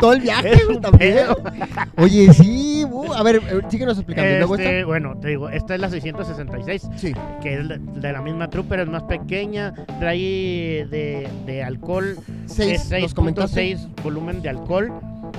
Todo 0.00 0.14
el 0.14 0.20
viaje, 0.20 0.52
Es 0.54 0.64
güey, 0.64 0.76
un 0.76 0.82
también. 0.82 1.14
pedo. 1.14 1.36
Oye, 1.98 2.32
sí. 2.32 2.84
a 3.14 3.22
ver, 3.22 3.36
eh, 3.36 3.60
síguenos 3.94 3.98
explicando. 3.98 4.30
¿Y 4.34 4.38
luego 4.38 4.54
Este, 4.56 4.74
esta? 4.78 4.86
bueno, 4.86 5.16
te 5.20 5.28
digo, 5.28 5.48
esta 5.50 5.74
es 5.74 5.80
la 5.80 5.90
666. 5.90 6.88
Sí. 6.96 7.12
que 7.42 7.54
es 7.54 7.68
de 7.68 8.12
la 8.12 8.20
misma 8.22 8.48
Trooper, 8.50 8.80
es 8.80 8.88
más 8.88 9.02
pequeña, 9.04 9.72
trae 10.00 10.86
de, 10.90 11.28
de 11.46 11.62
alcohol 11.64 12.16
Seis, 12.46 12.90
es 12.92 13.02
nos 13.02 13.14
comentaste. 13.14 13.76
6.6 13.76 14.02
volumen 14.02 14.42
de 14.42 14.48
alcohol. 14.50 14.92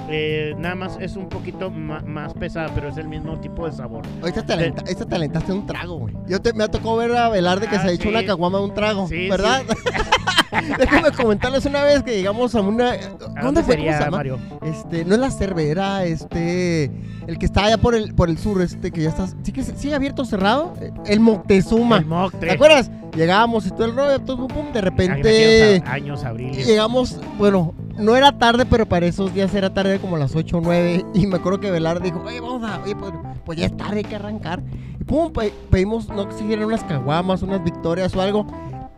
Eh, 0.10 0.54
nada 0.58 0.76
más 0.76 0.98
es 1.02 1.16
un 1.18 1.28
poquito 1.28 1.70
más 1.70 2.34
pesada, 2.34 2.70
pero 2.74 2.88
es 2.90 2.98
el 2.98 3.08
mismo 3.08 3.40
tipo 3.42 3.66
de 3.66 3.74
sabor. 3.76 4.04
Esta 4.26 4.46
te, 4.46 4.54
alenta- 4.54 4.84
esta 4.90 5.06
te 5.06 5.16
alentaste 5.16 5.52
un 5.52 5.66
trago, 5.66 5.98
güey. 5.98 6.16
Yo 6.28 6.42
te, 6.42 6.54
me 6.54 6.64
ha 6.64 6.68
tocado 6.70 6.98
ver 6.98 7.14
a 7.16 7.28
Velarde 7.30 7.68
que 7.68 7.76
Ah, 7.76 7.82
se 7.82 7.88
ha 7.90 7.92
hecho 7.92 8.04
sí. 8.04 8.10
una 8.10 8.26
caguama 8.26 8.60
de 8.60 8.64
un 8.66 8.74
trago, 8.74 9.08
Sí, 9.08 9.28
¿verdad? 9.30 9.64
sí. 9.68 9.76
Déjenme 10.80 11.12
comentarles 11.12 11.66
una 11.66 11.84
vez 11.84 12.04
que 12.04 12.16
llegamos 12.16 12.54
a 12.56 12.62
una. 12.62 12.92
¿A 12.92 13.42
¿Dónde 13.44 13.64
fue? 13.64 13.76
¿Cómo 13.76 13.86
sería, 13.86 13.98
se 13.98 14.04
llama? 14.06 14.18
Mario? 14.18 14.40
Este, 14.64 15.06
no 15.06 15.16
es 15.16 15.20
la 15.22 15.32
cervera, 15.32 16.04
este. 16.06 16.92
El 17.28 17.38
que 17.38 17.46
está 17.46 17.66
allá 17.66 17.78
por 17.78 17.94
el, 17.96 18.14
por 18.16 18.30
el 18.30 18.38
sur, 18.38 18.62
este, 18.62 18.92
que 18.92 19.02
ya 19.04 19.10
está. 19.10 19.28
¿Sí 19.44 19.52
que 19.52 19.62
sigue 19.64 19.94
abierto 19.96 20.22
o 20.22 20.26
cerrado? 20.26 20.74
El 21.06 21.20
Moctezuma. 21.20 21.98
El 21.98 22.06
Moctre. 22.06 22.48
¿Te 22.50 22.56
acuerdas? 22.56 22.90
Llegábamos 23.16 23.66
y 23.66 23.72
todo 23.72 23.86
el 23.86 23.96
rollo, 23.96 24.20
todo 24.20 24.38
pum, 24.38 24.48
pum, 24.48 24.72
de 24.74 24.80
En 24.80 24.86
repente. 24.86 25.84
años, 25.88 26.24
abril. 26.24 26.52
Llegamos, 26.52 27.20
bueno, 27.38 27.74
no 27.98 28.16
era 28.16 28.38
tarde, 28.38 28.66
pero 28.66 28.86
para 28.86 29.08
esos 29.08 29.34
días 29.34 29.54
era 29.56 29.74
tarde 29.74 30.00
como 30.00 30.18
las 30.18 30.36
8 30.36 30.58
o 30.58 30.62
9. 30.62 31.06
Y 31.16 31.26
me 31.28 31.38
acuerdo 31.38 31.60
que 31.60 31.72
Velar 31.72 32.02
dijo, 32.02 32.22
oye, 32.26 32.40
vamos 32.40 32.70
a, 32.70 32.80
oye, 32.84 32.96
pues, 32.96 33.12
pues 33.44 33.58
ya 33.60 33.66
es 33.66 33.76
tarde, 33.76 33.98
hay 33.98 34.04
que 34.04 34.16
arrancar. 34.16 34.62
Y 35.00 35.04
pum, 35.04 35.32
pe- 35.34 35.54
pedimos, 35.72 36.10
no 36.10 36.32
sé 36.32 36.38
si 36.40 36.54
eran 36.54 36.66
unas 36.66 36.84
caguamas, 36.84 37.42
unas 37.42 37.64
victorias 37.64 38.16
o 38.16 38.22
algo. 38.22 38.46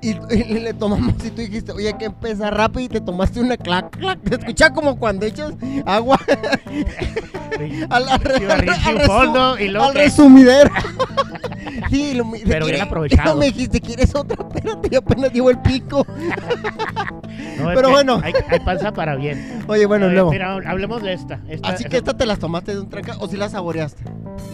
Y, 0.02 0.12
y 0.34 0.60
le 0.60 0.74
tomamos 0.74 1.14
y 1.26 1.30
tú 1.30 1.42
dijiste, 1.42 1.72
oye, 1.74 1.94
que 1.98 2.06
empezar 2.06 2.56
rápido 2.56 2.82
y 2.82 2.88
te 2.90 3.02
tomaste 3.02 3.42
una 3.42 3.58
clac, 3.58 3.90
clac. 3.98 4.20
Te 4.22 4.36
escuchaba 4.36 4.74
como 4.74 4.98
cuando 4.98 5.26
echas 5.26 5.52
agua 5.86 6.18
al, 7.90 9.02
fondo 9.06 9.60
y 9.60 9.68
luego 9.68 9.88
al 9.90 9.96
resumidero. 9.96 10.72
sí, 11.90 12.14
lo, 12.14 12.26
mi- 12.26 12.40
Pero 12.40 12.66
bien 12.66 12.78
¿quieres- 12.78 12.82
aprovechado. 12.82 13.36
Me 13.38 13.46
dijiste, 13.48 13.82
¿quieres 13.82 14.16
otra? 14.16 14.38
Espérate, 14.48 14.96
apenas 14.98 15.34
llevo 15.34 15.50
el 15.50 15.60
pico. 15.60 16.06
No, 17.58 17.72
Pero 17.74 17.90
bueno. 17.90 18.22
Hay, 18.24 18.34
hay 18.50 18.60
panza 18.60 18.94
para 18.94 19.16
bien. 19.16 19.64
Oye, 19.68 19.86
bueno, 19.86 20.08
luego. 20.10 20.32
Mira, 20.32 20.54
hablemos 20.66 21.02
de 21.04 21.14
esta. 21.14 21.40
Esta- 21.50 21.70
Así 21.70 21.84
que 21.86 21.98
esta 21.98 22.16
te 22.16 22.26
las 22.26 22.40
tomaste 22.40 22.74
de 22.74 22.80
un 22.82 22.90
tranca 22.90 23.16
o 23.20 23.28
si 23.28 23.36
la 23.38 23.50
saboreaste. 23.50 24.04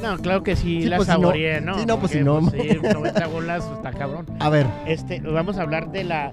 No, 0.02 0.18
claro 0.18 0.44
que 0.44 0.56
sí, 0.56 0.84
Sí, 0.84 0.90
la 0.90 0.98
pues, 0.98 1.08
si 1.08 1.14
no- 1.16 1.22
saboreé, 1.22 1.62
¿no? 1.62 1.80
sí, 1.80 1.86
no, 1.86 2.00
pues, 2.00 2.12
si 2.12 2.22
no. 2.22 2.50
sí, 2.52 2.58
90 2.94 3.28
bolas 3.28 3.66
está 3.74 3.92
cabrón. 3.92 4.26
A 4.40 4.50
ver. 4.50 4.68
Este, 4.86 5.20
vamos 5.22 5.58
a 5.58 5.62
hablar 5.64 5.92
de 5.92 6.04
la 6.04 6.32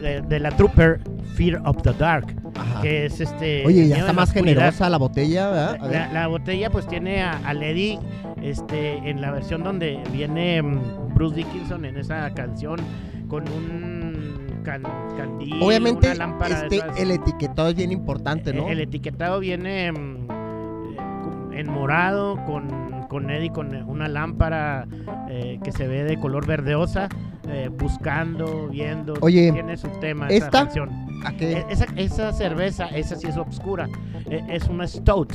de, 0.00 0.20
de 0.22 0.40
la 0.40 0.50
Trooper 0.50 1.00
Fear 1.34 1.62
of 1.64 1.80
the 1.82 1.92
Dark, 1.92 2.34
Ajá. 2.56 2.80
que 2.82 3.06
es 3.06 3.20
este 3.20 3.64
Oye, 3.64 3.86
ya 3.88 3.98
está 3.98 4.12
más 4.12 4.30
oscuridad. 4.30 4.54
generosa 4.56 4.90
la 4.90 4.98
botella, 4.98 5.48
¿verdad? 5.50 5.76
A 5.80 5.86
ver. 5.86 5.92
La, 5.92 6.12
la 6.12 6.26
botella 6.26 6.70
pues 6.70 6.86
tiene 6.88 7.22
a, 7.22 7.32
a 7.46 7.54
Lady 7.54 7.98
este, 8.42 8.96
en 9.08 9.20
la 9.20 9.30
versión 9.30 9.62
donde 9.62 10.00
viene 10.12 10.60
mm, 10.62 11.14
Bruce 11.14 11.36
Dickinson 11.36 11.84
en 11.84 11.96
esa 11.98 12.28
canción 12.34 12.80
con 13.28 13.44
un 13.48 14.62
can- 14.64 14.82
candil, 15.16 15.54
Obviamente, 15.62 16.08
una 16.08 16.14
lámpara 16.16 16.62
este, 16.66 16.80
el 17.00 17.10
etiquetado 17.12 17.68
es 17.68 17.74
bien 17.76 17.92
importante, 17.92 18.52
¿no? 18.52 18.68
El 18.68 18.80
etiquetado 18.80 19.38
viene 19.40 19.92
mm, 19.92 21.52
en 21.52 21.70
morado 21.70 22.36
con, 22.44 22.68
con 23.12 23.30
Eddie 23.30 23.50
con 23.52 23.72
una 23.88 24.08
lámpara 24.08 24.86
eh, 25.28 25.60
que 25.62 25.70
se 25.70 25.86
ve 25.86 26.02
de 26.02 26.18
color 26.18 26.46
verdeosa, 26.46 27.08
eh, 27.48 27.68
buscando, 27.70 28.68
viendo. 28.68 29.14
Oye, 29.20 29.52
tiene 29.52 29.76
su 29.76 29.88
tema 30.00 30.26
esa 30.28 30.46
¿esta? 30.46 30.50
canción. 30.64 30.90
¿A 31.24 31.32
qué? 31.36 31.52
E- 31.58 31.66
Esa, 31.70 31.84
esa 31.96 32.32
cerveza, 32.32 32.86
esa 32.88 33.14
sí 33.14 33.28
es 33.28 33.36
oscura. 33.36 33.88
E- 34.28 34.42
Es 34.48 34.68
una 34.68 34.86
stout. 34.88 35.32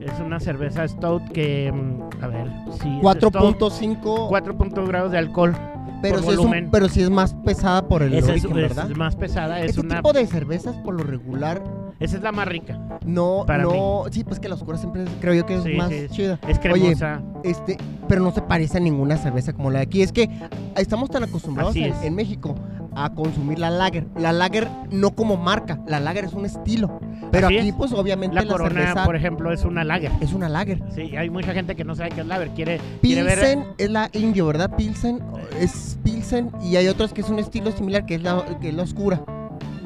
Es 0.00 0.18
una 0.20 0.40
cerveza 0.40 0.86
stout 0.88 1.22
que, 1.30 1.70
mm, 1.72 2.24
a 2.24 2.26
ver, 2.26 2.48
stout, 2.72 3.32
4.5, 3.34 4.28
4 4.28 4.56
grados 4.86 5.12
de 5.12 5.18
alcohol. 5.18 5.54
pero, 6.02 6.18
si 6.20 6.30
es 6.30 6.38
un- 6.38 6.68
pero 6.72 6.88
si 6.88 7.00
es 7.02 7.10
más 7.10 7.32
pesada 7.44 7.86
por 7.86 8.02
el 8.02 8.12
es, 8.14 8.28
origen, 8.28 8.50
es 8.50 8.54
¿verdad? 8.56 8.88
más 8.96 9.14
pesada, 9.14 9.60
es 9.60 9.70
Este 9.70 9.80
una. 9.82 9.96
tipo 9.96 10.12
de 10.12 10.26
cervezas, 10.26 10.74
por 10.78 10.94
lo 10.94 11.04
regular, 11.04 11.62
Esa 12.02 12.16
es 12.16 12.22
la 12.22 12.32
más 12.32 12.46
rica. 12.48 12.78
no, 13.06 13.44
Para 13.46 13.62
no, 13.64 14.04
sí, 14.10 14.24
pues 14.24 14.38
que 14.40 14.48
la 14.48 14.54
oscura 14.56 14.76
siempre 14.78 15.04
es- 15.04 15.10
creo 15.20 15.34
yo 15.34 15.46
que 15.46 15.54
es 15.56 15.62
Sí, 15.62 15.74
más 15.74 15.88
sí, 15.90 16.06
chida. 16.10 16.38
Es 16.48 16.58
cremosa. 16.58 17.22
Este, 17.44 17.76
pero 18.08 18.20
no 18.22 18.30
se 18.32 18.42
parece 18.42 18.78
a 18.78 18.80
ninguna 18.80 19.16
cerveza 19.16 19.52
como 19.52 19.70
la 19.70 19.78
de 19.80 19.84
aquí. 19.84 20.02
Es 20.02 20.12
que 20.12 20.28
estamos 20.76 21.10
tan 21.10 21.22
acostumbrados 21.24 21.74
en, 21.76 21.84
es. 21.92 22.02
en 22.02 22.14
México 22.14 22.54
a 22.94 23.10
consumir 23.14 23.58
la 23.58 23.70
lager. 23.70 24.06
La 24.18 24.32
lager 24.32 24.68
no 24.90 25.12
como 25.12 25.36
marca, 25.36 25.80
la 25.86 25.98
lager 25.98 26.24
es 26.26 26.34
un 26.34 26.44
estilo. 26.44 27.00
Pero 27.30 27.46
Así 27.46 27.56
aquí, 27.58 27.68
es. 27.70 27.74
pues 27.74 27.92
obviamente 27.92 28.34
la 28.36 28.42
la, 28.42 28.52
corona, 28.52 28.70
cerveza 28.70 29.04
por 29.04 29.16
ejemplo, 29.16 29.50
es 29.52 29.64
una 29.64 29.82
lager. 29.84 30.10
es 30.20 30.32
una 30.34 30.48
lager. 30.50 30.82
Sí, 30.94 31.16
hay 31.16 31.30
mucha 31.30 31.54
gente 31.54 31.74
que 31.74 31.84
no 31.84 31.94
sabe 31.94 32.10
qué 32.10 32.20
es 32.20 32.26
lager. 32.26 32.50
Quiere, 32.50 32.78
quiere 33.00 33.22
ver. 33.22 33.38
Pilsen 33.38 33.64
es 33.78 33.90
la 33.90 34.10
indio, 34.12 34.46
¿verdad? 34.46 34.76
Pilsen 34.76 35.20
es 35.58 35.98
Pilsen 36.02 36.50
y 36.62 36.76
hay 36.76 36.88
otros 36.88 37.12
que 37.14 37.22
es 37.22 37.30
un 37.30 37.38
estilo 37.38 37.72
similar 37.72 38.04
que 38.04 38.16
es 38.16 38.22
la, 38.22 38.44
que 38.60 38.68
es 38.68 38.74
la 38.74 38.82
oscura. 38.82 39.22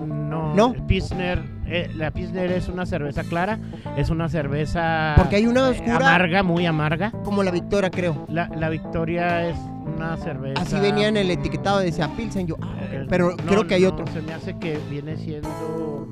No, 0.04 0.54
¿No? 0.54 0.74
Pilsner, 0.86 1.40
eh, 1.68 1.90
la 1.96 2.10
Pilsner 2.10 2.50
es 2.52 2.68
una 2.68 2.86
cerveza 2.86 3.22
clara, 3.24 3.58
es 3.96 4.10
una 4.10 4.28
cerveza 4.28 5.14
Porque 5.16 5.36
hay 5.36 5.46
una 5.46 5.68
eh, 5.68 5.70
oscura 5.70 5.96
amarga, 5.96 6.42
muy 6.42 6.66
amarga. 6.66 7.10
como 7.24 7.42
la 7.42 7.50
Victoria, 7.50 7.90
creo. 7.90 8.24
La, 8.28 8.48
la 8.48 8.68
Victoria 8.68 9.48
es 9.48 9.56
una 9.96 10.16
cerveza. 10.16 10.62
Así 10.62 10.76
venía 10.80 11.08
en 11.08 11.16
el 11.16 11.30
etiquetado, 11.30 11.78
decía 11.78 12.08
Pilsen. 12.16 12.46
Yo, 12.46 12.56
ah, 12.62 12.66
ok. 12.86 12.92
eh, 12.92 13.06
pero 13.08 13.30
no, 13.30 13.36
creo 13.36 13.66
que 13.66 13.74
hay 13.74 13.82
no, 13.82 13.88
otro. 13.88 14.06
Se 14.08 14.20
me 14.22 14.32
hace 14.32 14.56
que 14.58 14.78
viene 14.90 15.16
siendo. 15.16 16.06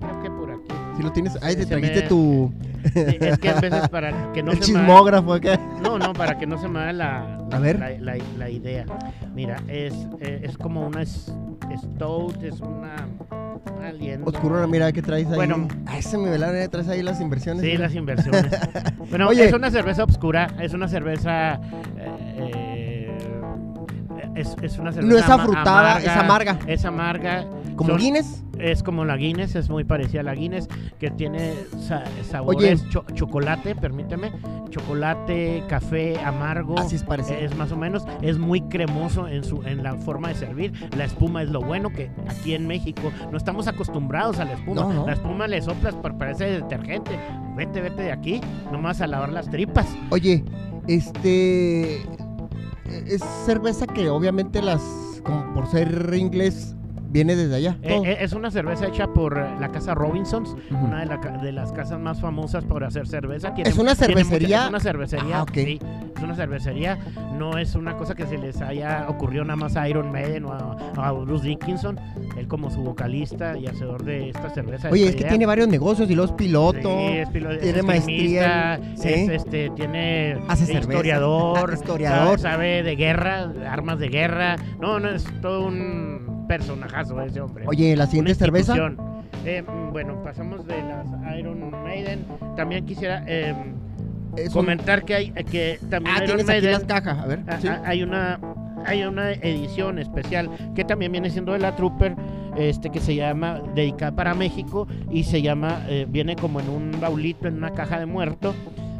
Creo 0.00 0.22
que 0.22 0.30
por 0.30 0.50
aquí. 0.50 0.74
Si 0.96 1.02
lo 1.02 1.12
tienes, 1.12 1.36
ahí 1.42 1.54
te 1.54 1.62
se 1.62 1.68
trajiste 1.68 2.02
me- 2.02 2.08
tu 2.08 2.52
Sí, 2.94 3.16
es 3.20 3.38
que 3.38 3.50
a 3.50 3.60
veces 3.60 3.88
para 3.88 4.32
que 4.32 4.42
no 4.42 4.52
el 4.52 4.62
se 4.62 4.72
me 4.72 4.78
chismógrafo 4.80 5.32
acá. 5.34 5.58
No, 5.82 5.98
no, 5.98 6.12
para 6.12 6.38
que 6.38 6.46
no 6.46 6.58
se 6.58 6.68
me 6.68 6.78
haga 6.80 6.92
la, 6.92 7.38
la, 7.50 7.58
la- 8.00 8.16
la 8.38 8.50
idea. 8.50 8.84
Mira, 9.34 9.56
es, 9.68 9.94
eh, 10.20 10.40
es 10.44 10.56
como 10.56 10.86
una 10.86 11.04
stout, 11.04 12.42
es 12.42 12.60
una 12.60 12.94
aliento. 13.82 14.30
Oscurona, 14.30 14.66
mira 14.66 14.92
que 14.92 15.02
traes 15.02 15.26
ahí. 15.28 15.34
Bueno. 15.34 15.68
Ah, 15.86 15.98
ese 15.98 16.16
mi 16.18 16.28
velado, 16.28 16.54
eh, 16.54 16.68
traes 16.68 16.88
ahí 16.88 17.02
las 17.02 17.20
inversiones. 17.20 17.62
Sí, 17.62 17.76
las 17.76 17.94
inversiones. 17.94 18.46
bueno, 19.10 19.28
Oye. 19.28 19.46
es 19.46 19.52
una 19.52 19.70
cerveza 19.70 20.04
oscura, 20.04 20.48
es 20.60 20.72
una 20.74 20.88
cerveza. 20.88 21.60
eh, 21.96 22.88
es, 24.34 24.56
es 24.62 24.78
una 24.78 24.92
cerveza 24.92 25.12
No 25.12 25.18
es 25.18 25.28
afrutada, 25.28 25.98
es 25.98 26.08
amarga. 26.08 26.58
Es 26.66 26.84
amarga. 26.84 27.44
Como 27.78 27.90
Son- 27.90 27.98
Guinness. 28.00 28.44
Es 28.58 28.82
como 28.82 29.04
la 29.04 29.16
Guinness, 29.16 29.54
es 29.54 29.70
muy 29.70 29.84
parecida 29.84 30.20
a 30.20 30.24
la 30.24 30.34
Guinness, 30.34 30.68
que 30.98 31.10
tiene 31.12 31.54
sa- 31.78 32.02
sabores 32.28 32.84
cho- 32.90 33.04
chocolate, 33.14 33.76
permíteme, 33.76 34.32
chocolate, 34.68 35.62
café, 35.68 36.18
amargo. 36.18 36.76
Así 36.76 36.96
es 36.96 37.04
parecido. 37.04 37.38
Es 37.38 37.56
más 37.56 37.70
o 37.70 37.76
menos, 37.76 38.02
es 38.20 38.36
muy 38.36 38.62
cremoso 38.62 39.28
en 39.28 39.44
su 39.44 39.62
en 39.62 39.84
la 39.84 39.94
forma 39.94 40.28
de 40.28 40.34
servir. 40.34 40.72
La 40.96 41.04
espuma 41.04 41.42
es 41.44 41.50
lo 41.50 41.60
bueno 41.60 41.90
que 41.90 42.10
aquí 42.28 42.54
en 42.54 42.66
México 42.66 43.12
no 43.30 43.38
estamos 43.38 43.68
acostumbrados 43.68 44.40
a 44.40 44.44
la 44.44 44.54
espuma. 44.54 44.80
No, 44.82 44.92
no. 44.92 45.06
La 45.06 45.12
espuma 45.12 45.46
le 45.46 45.62
soplas 45.62 45.94
parece 46.18 46.46
detergente. 46.50 47.12
Vete, 47.56 47.80
vete 47.80 48.02
de 48.02 48.12
aquí, 48.12 48.40
nomás 48.72 49.00
a 49.00 49.06
lavar 49.06 49.32
las 49.32 49.48
tripas. 49.50 49.86
Oye, 50.10 50.44
este. 50.88 52.02
Es 53.06 53.22
cerveza 53.46 53.86
que 53.86 54.08
obviamente 54.10 54.62
las. 54.62 54.82
Como 55.22 55.52
por 55.54 55.66
ser 55.68 56.12
inglés, 56.16 56.74
viene 57.10 57.36
desde 57.36 57.54
allá. 57.56 57.76
Eh, 57.82 58.00
eh, 58.04 58.16
es 58.20 58.32
una 58.32 58.50
cerveza 58.50 58.86
hecha 58.86 59.06
por 59.08 59.38
eh, 59.38 59.44
la 59.60 59.70
casa 59.70 59.94
Robinsons, 59.94 60.54
una 60.70 61.00
de, 61.00 61.06
la 61.06 61.16
de 61.16 61.52
las 61.52 61.72
casas 61.72 61.98
más 61.98 62.20
famosas 62.20 62.64
por 62.64 62.84
hacer 62.84 63.06
cerveza. 63.06 63.54
Tiene- 63.54 63.70
¿Es 63.70 63.76
una 63.78 63.92
mucha- 63.92 64.06
cervecería? 64.06 64.62
es 64.64 64.68
una 64.68 64.80
cervecería, 64.80 65.40
Ah, 65.40 65.46
sí. 65.52 65.78
Es 66.16 66.22
una 66.22 66.34
cervecería. 66.34 66.98
No 67.38 67.58
es 67.58 67.74
una 67.76 67.96
cosa 67.96 68.14
que 68.14 68.26
se 68.26 68.36
les 68.38 68.60
haya 68.60 69.06
ocurrido 69.08 69.44
nada 69.44 69.56
más 69.56 69.76
a 69.76 69.88
Iron 69.88 70.10
Maiden 70.10 70.44
o 70.46 70.52
a, 70.52 70.76
a 70.96 71.12
Bruce 71.12 71.46
Dickinson. 71.46 71.98
Él 72.36 72.48
como 72.48 72.70
su 72.70 72.80
vocalista 72.80 73.56
y 73.56 73.66
hacedor 73.66 74.02
de 74.04 74.30
esta 74.30 74.50
cerveza. 74.50 74.88
Oye, 74.90 75.04
esta 75.04 75.16
es 75.18 75.22
que 75.24 75.28
tiene 75.30 75.46
varios 75.46 75.68
negocios 75.68 76.10
y 76.10 76.14
los 76.14 76.30
Sí, 76.30 76.36
piloto. 76.36 76.88
es 76.90 77.28
pilo- 77.28 77.50
es 77.52 77.60
tiene 77.60 77.82
maestría 77.82 78.80
sí. 78.96 79.08
es, 79.08 79.28
este, 79.30 79.70
tiene 79.70 80.38
Hace 80.48 80.66
cerveza. 80.66 80.80
historiador, 80.92 81.72
historiador. 81.74 82.38
Sabe, 82.40 82.52
sabe 82.56 82.82
de 82.82 82.96
guerra, 82.96 83.52
armas 83.70 83.98
de 83.98 84.08
guerra. 84.08 84.56
No, 84.80 84.98
no, 84.98 85.08
es 85.10 85.24
todo 85.40 85.66
un 85.66 86.17
personajazo 86.48 87.20
ese 87.22 87.40
hombre. 87.40 87.64
Oye, 87.68 87.94
la 87.96 88.06
siguiente 88.06 88.34
cerveza. 88.34 88.74
Eh, 89.44 89.62
mm, 89.62 89.92
bueno, 89.92 90.20
pasamos 90.24 90.66
de 90.66 90.76
las 90.82 91.06
Iron 91.38 91.70
Maiden. 91.84 92.24
También 92.56 92.84
quisiera 92.86 93.22
eh, 93.26 93.54
un- 93.54 94.50
comentar 94.52 95.04
que 95.04 95.14
hay 95.14 95.30
que 95.30 95.78
también 95.88 96.16
Ah, 96.16 96.24
Iron 96.24 96.36
tienes 96.38 96.48
aquí 96.48 96.52
Maiden 96.66 96.72
las 96.72 96.84
cajas. 96.84 97.18
A 97.18 97.26
ver. 97.26 97.40
Ah, 97.46 97.58
sí. 97.60 97.68
ah, 97.68 97.82
Hay 97.84 98.02
una 98.02 98.40
hay 98.86 99.02
una 99.04 99.32
edición 99.32 99.98
especial 99.98 100.48
que 100.74 100.84
también 100.84 101.10
viene 101.12 101.30
siendo 101.30 101.52
de 101.52 101.58
la 101.58 101.74
Trooper, 101.76 102.14
este 102.56 102.90
que 102.90 103.00
se 103.00 103.14
llama 103.14 103.60
dedicada 103.74 104.12
para 104.12 104.34
México 104.34 104.86
y 105.10 105.24
se 105.24 105.42
llama 105.42 105.82
eh, 105.88 106.06
viene 106.08 106.36
como 106.36 106.60
en 106.60 106.68
un 106.70 106.92
baulito 107.00 107.48
en 107.48 107.56
una 107.56 107.70
caja 107.72 107.98
de 107.98 108.06
muerto. 108.06 108.54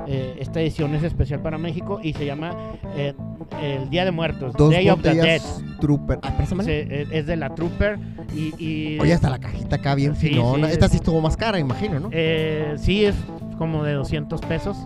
Eh, 0.07 0.37
esta 0.41 0.61
edición 0.61 0.95
es 0.95 1.03
especial 1.05 1.41
para 1.41 1.59
México 1.59 2.01
y 2.03 2.13
se 2.13 2.25
llama 2.27 2.53
eh, 2.97 3.15
el 3.63 3.89
Día 3.91 4.05
de 4.05 4.11
Muertos, 4.11 4.55
Dos 4.55 4.71
Day 4.73 4.89
of 4.91 5.01
the 5.03 5.15
Dead. 5.15 5.41
Trooper. 5.81 6.19
Ah, 6.23 6.37
préstamela. 6.37 6.71
Eh, 6.71 7.07
es 7.11 7.27
de 7.27 7.37
la 7.37 7.55
Trooper 7.55 7.99
y, 8.35 8.55
y 8.63 8.99
Oye, 9.01 9.13
hasta 9.15 9.31
la 9.31 9.39
cajita 9.39 9.77
acá 9.77 9.95
bien 9.95 10.15
Sí, 10.17 10.29
finona. 10.29 10.67
sí. 10.69 10.73
Esta 10.73 10.89
sí 10.89 10.97
estuvo 10.97 11.21
más 11.21 11.37
cara, 11.37 11.59
imagino, 11.59 11.99
¿no? 12.01 12.09
eh, 12.13 12.75
sí 12.79 13.05
es 13.05 13.15
como 13.59 13.83
de 13.85 13.93
200 13.95 14.41
pesos. 14.43 14.77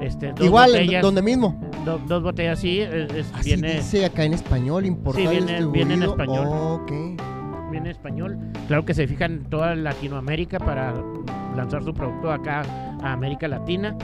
Este, 0.00 0.32
dos 0.32 0.44
Igual, 0.44 0.74
en 0.74 0.80
botellas, 0.82 1.02
donde 1.02 1.22
mismo. 1.22 1.58
do- 1.86 1.98
dos 2.06 2.22
botellas 2.22 2.58
sí, 2.58 2.80
es- 2.80 3.10
es- 3.14 3.32
Así 3.34 3.54
viene 3.54 3.76
dice 3.76 4.04
acá 4.04 4.24
en 4.24 4.34
español, 4.34 4.84
importado 4.84 5.32
y 5.32 5.38
viene- 5.42 5.66
viene 5.66 5.94
en 5.94 6.02
español. 6.02 6.46
Ok. 6.48 6.92
viene 7.70 7.90
español. 7.90 8.38
Claro 8.68 8.84
que 8.84 8.94
se 8.94 9.06
fijan 9.06 9.32
en 9.32 9.44
toda 9.44 9.74
Latinoamérica 9.74 10.58
para 10.58 10.94
lanzar 11.56 11.82
su 11.82 11.92
producto 11.94 12.30
acá 12.30 12.62
a 13.02 13.12
América 13.12 13.48
Latina. 13.48 13.96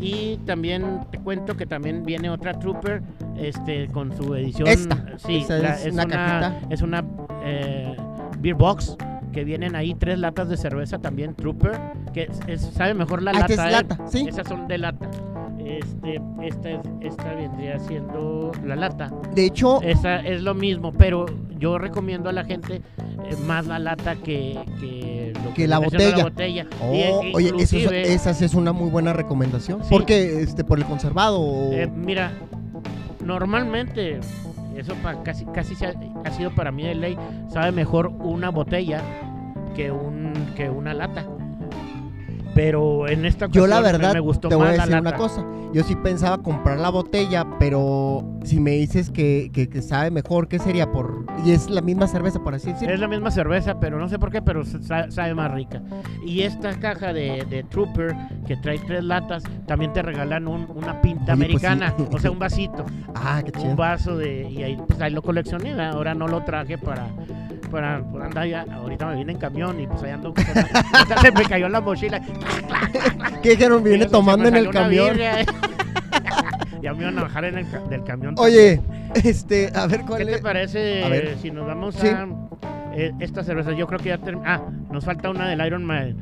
Y 0.00 0.38
también 0.46 1.00
te 1.10 1.18
cuento 1.18 1.56
que 1.56 1.66
también 1.66 2.04
viene 2.04 2.30
otra 2.30 2.58
Trooper 2.58 3.02
este, 3.40 3.88
con 3.88 4.16
su 4.16 4.34
edición. 4.34 4.68
Esta, 4.68 5.04
Sí, 5.18 5.38
esa 5.38 5.58
la- 5.58 5.74
es 5.74 5.92
una 5.92 6.06
cajita. 6.06 6.60
Es 6.70 6.82
una 6.82 7.04
eh, 7.44 7.96
Beer 8.38 8.54
Box, 8.54 8.96
que 9.32 9.44
vienen 9.44 9.76
ahí 9.76 9.94
tres 9.94 10.18
latas 10.18 10.48
de 10.48 10.56
cerveza 10.56 10.98
también, 10.98 11.34
Trooper, 11.34 11.78
que 12.12 12.24
es- 12.24 12.40
es- 12.46 12.60
sabe 12.74 12.94
mejor 12.94 13.22
la 13.22 13.30
Ah, 13.32 13.46
esta 13.48 13.70
lata. 13.70 13.70
es 13.70 13.90
¿eh? 13.90 13.96
lata, 13.98 14.10
¿sí? 14.10 14.26
Esas 14.28 14.48
son 14.48 14.66
de 14.68 14.78
lata. 14.78 15.08
Este, 15.64 16.20
esta, 16.42 16.70
es- 16.70 16.80
esta 17.02 17.34
vendría 17.34 17.78
siendo 17.80 18.50
la 18.64 18.76
lata. 18.76 19.10
De 19.34 19.44
hecho, 19.44 19.80
Esa 19.82 20.16
es 20.20 20.42
lo 20.42 20.54
mismo, 20.54 20.92
pero 20.92 21.26
yo 21.58 21.78
recomiendo 21.78 22.28
a 22.28 22.32
la 22.32 22.44
gente 22.44 22.76
eh, 22.76 23.36
más 23.46 23.66
la 23.66 23.78
lata 23.78 24.16
que, 24.16 24.58
que, 24.80 25.32
lo 25.44 25.54
Que 25.54 25.68
la 25.68 25.78
viene 25.78 25.98
siendo 25.98 26.22
botella. 26.24 26.64
la 26.64 26.64
botella. 26.64 26.66
oh, 26.82 26.94
Y, 26.94 27.00
e- 27.00 27.32
oye, 27.34 27.52
eso 27.62 27.76
es- 27.76 28.08
esa 28.08 28.34
sí 28.34 28.44
es 28.46 28.54
una 28.54 28.72
muy 28.72 28.90
buena 28.90 29.12
recomendación. 29.12 29.82
Sí. 29.82 29.88
Porque, 29.90 30.40
este, 30.42 30.64
por 30.64 30.78
el 30.78 30.86
conservado. 30.86 31.70
eh, 31.72 31.88
mira, 31.94 32.32
normalmente, 33.30 34.18
eso 34.76 34.94
pa- 35.02 35.22
casi, 35.22 35.44
casi 35.46 35.74
se 35.76 35.86
ha, 35.86 36.30
sido 36.32 36.50
para 36.50 36.72
mí 36.72 36.82
de 36.82 36.94
ley, 36.96 37.16
sabe 37.48 37.70
mejor 37.70 38.08
una 38.08 38.50
botella 38.50 39.00
que, 39.76 39.92
un, 39.92 40.32
que 40.56 40.68
una 40.68 40.94
lata. 40.94 41.24
Pero 42.54 43.08
en 43.08 43.24
esta 43.24 43.46
Yo 43.46 43.66
la 43.66 43.78
ocasión 43.78 44.00
verdad 44.00 44.14
me 44.14 44.20
gustó 44.20 44.48
te 44.48 44.54
voy 44.56 44.64
a 44.64 44.68
más 44.70 44.76
la 44.76 44.82
decir 44.86 45.00
una 45.00 45.10
lata. 45.10 45.16
cosa. 45.22 45.44
Yo 45.72 45.84
sí 45.84 45.94
pensaba 45.94 46.38
comprar 46.38 46.80
la 46.80 46.90
botella, 46.90 47.46
pero 47.60 48.24
si 48.42 48.58
me 48.58 48.72
dices 48.72 49.08
que, 49.10 49.50
que- 49.52 49.68
que 49.68 49.82
sabe 49.82 50.10
mejor, 50.10 50.48
¿qué 50.48 50.58
sería? 50.58 50.90
por 50.90 51.24
Y 51.44 51.52
es 51.52 51.70
la 51.70 51.80
misma 51.80 52.08
cerveza, 52.08 52.42
por 52.42 52.54
así 52.56 52.72
decirlo. 52.72 52.92
Es 52.92 52.98
la 53.00 53.06
misma 53.06 53.30
cerveza, 53.30 53.78
pero 53.78 53.98
no 54.00 54.08
sé 54.08 54.18
por 54.18 54.32
qué, 54.32 54.42
pero 54.42 54.64
sa- 54.64 55.10
sabe 55.12 55.32
más 55.34 55.52
rica. 55.52 55.80
Y 56.26 56.40
esta 56.42 56.78
caja 56.80 57.12
de, 57.12 57.46
de 57.48 57.62
Trooper, 57.62 58.16
que 58.48 58.56
trae 58.56 58.80
tres 58.80 59.04
latas, 59.04 59.44
también 59.66 59.92
te 59.92 60.02
regalan 60.02 60.48
un- 60.48 60.66
una 60.74 61.00
pinta 61.00 61.34
Oye, 61.34 61.46
pues 61.50 61.60
sí. 61.60 61.66
americana, 61.66 61.94
o 62.12 62.18
sea, 62.18 62.32
un 62.32 62.38
vasito, 62.40 62.84
Ah, 63.14 63.40
qué 63.44 63.52
chido. 63.52 63.70
un 63.70 63.76
vaso 63.76 64.16
de... 64.16 64.50
Y 64.50 64.62
ahí, 64.64 64.76
pues, 64.88 65.00
ahí 65.00 65.12
lo 65.12 65.22
coleccioné, 65.22 65.80
ahora 65.80 66.14
no 66.14 66.26
lo 66.26 66.42
traje 66.42 66.78
para... 66.78 67.06
Para, 67.70 68.02
para 68.02 68.26
andar 68.26 68.46
ya, 68.46 68.64
ahorita 68.72 69.06
me 69.06 69.16
vine 69.16 69.32
en 69.32 69.38
camión 69.38 69.80
y 69.80 69.86
pues 69.86 70.02
ahí 70.02 70.10
ando. 70.10 70.34
se 71.22 71.30
me 71.32 71.42
cayó 71.44 71.68
la 71.68 71.80
mochila. 71.80 72.20
¿Qué 73.42 73.50
dijeron? 73.50 73.82
Viene 73.84 74.06
tomando 74.06 74.48
en 74.48 74.56
el 74.56 74.70
camión. 74.70 75.08
birria, 75.10 75.40
eh. 75.42 75.46
ya 76.82 76.92
me 76.94 77.02
iban 77.02 77.18
a 77.18 77.22
bajar 77.22 77.44
en 77.44 77.58
el, 77.58 77.70
ca- 77.70 77.80
del 77.80 78.04
camión. 78.04 78.34
Oye, 78.38 78.80
este, 79.24 79.70
a 79.74 79.86
ver 79.86 80.00
cuál 80.06 80.18
¿Qué 80.20 80.24
te 80.26 80.34
es. 80.36 80.40
parece 80.40 81.04
A 81.04 81.08
ver. 81.08 81.24
eh, 81.26 81.36
si 81.40 81.50
nos 81.50 81.66
vamos 81.66 81.94
Sí. 81.94 82.08
a 82.08 82.26
eh, 82.94 83.12
esta 83.20 83.44
cerveza? 83.44 83.72
Yo 83.72 83.86
creo 83.86 84.00
que 84.00 84.08
ya 84.08 84.18
term- 84.18 84.42
Ah, 84.44 84.60
nos 84.90 85.04
falta 85.04 85.30
una 85.30 85.48
del 85.48 85.64
Iron 85.66 85.84
Man. 85.84 86.16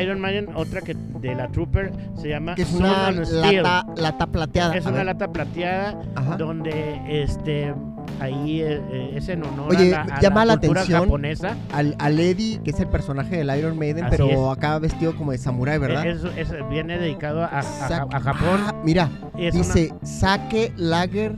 Iron 0.00 0.20
Man, 0.20 0.48
otra 0.54 0.80
que 0.82 0.94
de 0.94 1.34
la 1.34 1.48
Trooper, 1.48 1.92
se 2.14 2.28
llama 2.28 2.54
Que 2.54 2.62
es 2.62 2.72
una 2.72 3.10
lata, 3.10 3.86
lata 3.96 4.26
plateada. 4.26 4.76
Es 4.76 4.84
A 4.86 4.90
una 4.90 4.98
ver. 4.98 5.06
lata 5.06 5.28
plateada 5.32 5.98
Ajá. 6.14 6.36
donde 6.36 7.00
este 7.08 7.74
ahí 8.20 8.60
eh, 8.62 8.80
eh, 8.90 9.12
es 9.16 9.28
en 9.28 9.44
honor 9.44 9.70
Oye, 9.70 9.94
a 9.94 10.04
la, 10.06 10.14
a 10.16 10.20
llama 10.20 10.44
la 10.44 10.54
cultura 10.56 10.80
atención 10.82 11.02
japonesa. 11.04 11.56
Al, 11.72 11.94
al 11.98 12.18
Eddie, 12.20 12.60
que 12.62 12.70
es 12.70 12.80
el 12.80 12.88
personaje 12.88 13.36
del 13.36 13.56
Iron 13.58 13.78
Maiden, 13.78 14.04
Así 14.04 14.16
pero 14.16 14.50
acá 14.50 14.78
vestido 14.78 15.14
como 15.16 15.32
de 15.32 15.38
samurái, 15.38 15.78
¿verdad? 15.78 16.06
Es, 16.06 16.24
es- 16.36 16.68
viene 16.68 16.98
dedicado 16.98 17.42
a, 17.42 17.46
a- 17.60 18.06
a 18.12 18.20
Japón. 18.20 18.60
Ah, 18.66 18.74
mira, 18.84 19.08
es 19.36 19.54
una- 19.54 19.64
dice 19.64 19.92
Sake 20.02 20.72
Lager. 20.76 21.36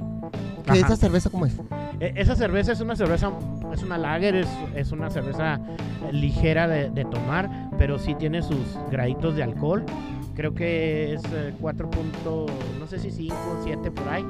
¿Qué 0.71 0.79
esa 0.79 0.95
cerveza 0.97 1.31
cómo 1.31 1.47
es? 1.47 1.55
E- 1.99 2.13
Esa 2.17 2.37
cerveza 2.37 2.73
es 2.73 2.81
una 2.81 2.95
cerveza, 2.95 3.31
es 3.73 3.83
una 3.83 3.99
lager, 3.99 4.37
es, 4.37 4.49
es 4.77 4.93
una 4.93 5.11
cerveza 5.11 5.59
ligera 6.13 6.69
de, 6.69 6.91
de 6.91 7.05
tomar, 7.07 7.71
pero 7.79 7.99
sí 7.99 8.15
tiene 8.15 8.43
sus 8.43 8.79
graditos 8.91 9.35
de 9.37 9.43
alcohol. 9.43 9.85
Creo 10.35 10.55
que 10.55 11.15
es 11.15 11.23
eh, 11.35 11.53
4. 11.61 11.91
punto- 11.91 12.47
no 12.79 12.87
sé 12.87 12.99
si 12.99 13.11
5, 13.11 13.35
7 13.65 13.91
por 13.91 14.09
ahí. 14.09 14.25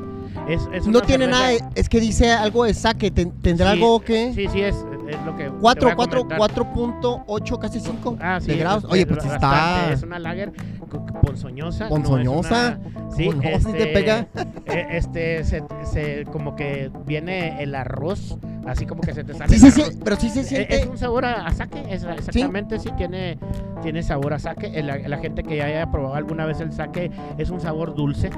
Es, 0.48 0.68
es 0.72 0.86
No 0.86 1.00
tiene 1.02 1.26
cerveza- 1.26 1.58
nada, 1.58 1.70
es 1.74 1.88
que 1.88 2.00
dice 2.00 2.32
algo 2.32 2.64
de 2.64 2.74
ten- 3.10 3.32
¿Tendrá 3.42 3.66
Sí, 3.72 3.72
algo 3.72 4.00
que? 4.00 4.32
Sí, 4.32 4.46
sí, 4.48 4.60
es, 4.60 4.76
es 5.08 5.20
lo 5.26 5.36
que. 5.36 5.44
te 5.44 5.50
4, 5.60 5.82
voy 5.88 5.92
a 5.92 5.96
4, 5.96 6.22
comentar. 6.22 6.38
4.8, 6.38 7.58
casi 7.58 7.80
5 7.80 8.16
Ah, 8.20 8.38
sí, 8.40 8.48
de 8.48 8.56
grados. 8.56 8.84
Oye, 8.84 9.02
es 9.02 9.06
pues 9.06 9.18
bastante, 9.18 9.46
está. 9.46 9.92
Es 9.92 10.02
una 10.02 10.18
lager 10.18 10.52
co- 10.88 11.04
ponzoñosa. 11.22 11.84
no 11.84 11.90
Ponzoñosa. 11.90 12.78
una- 12.84 13.10
sí, 13.16 13.26
¿Cómo 13.26 13.42
no? 13.42 13.42
¿Sí 13.42 13.64
te 13.72 13.78
este, 13.82 13.86
pega? 13.88 14.26
eh, 14.66 14.86
Este, 14.92 15.44
se, 15.44 15.62
se- 15.84 16.24
como 16.32 16.54
que 16.56 16.90
viene 17.06 17.62
el 17.62 17.74
arroz, 17.74 18.36
así 18.66 18.86
como 18.86 19.00
que 19.02 19.12
se 19.14 19.24
te 19.24 19.34
sale 19.34 19.58
Sí, 19.58 19.70
sí, 19.70 19.82
sí, 19.82 19.98
pero 20.04 20.16
sí 20.16 20.28
se 20.30 20.40
Eh, 20.40 20.44
siente. 20.44 20.76
Es 20.80 20.86
un 20.86 20.98
sabor 20.98 21.24
a, 21.24 21.46
a 21.46 21.52
sake, 21.52 21.82
es- 21.90 22.04
exactamente, 22.04 22.78
sí, 22.78 22.90
tiene, 22.96 23.38
tiene 23.82 24.02
sabor 24.02 24.34
a 24.34 24.38
sake. 24.38 24.70
Eh, 24.78 24.82
La, 24.82 24.98
la 24.98 25.18
gente 25.18 25.42
que 25.42 25.56
ya 25.56 25.64
haya 25.66 25.90
probado 25.90 26.14
alguna 26.14 26.44
vez 26.46 26.60
el 26.60 26.72
sake 26.72 27.10
es 27.38 27.50
un 27.50 27.60
sabor 27.60 27.94
dulce, 27.94 28.30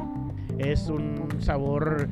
es 0.58 0.88
un 0.88 1.28
sabor, 1.40 2.08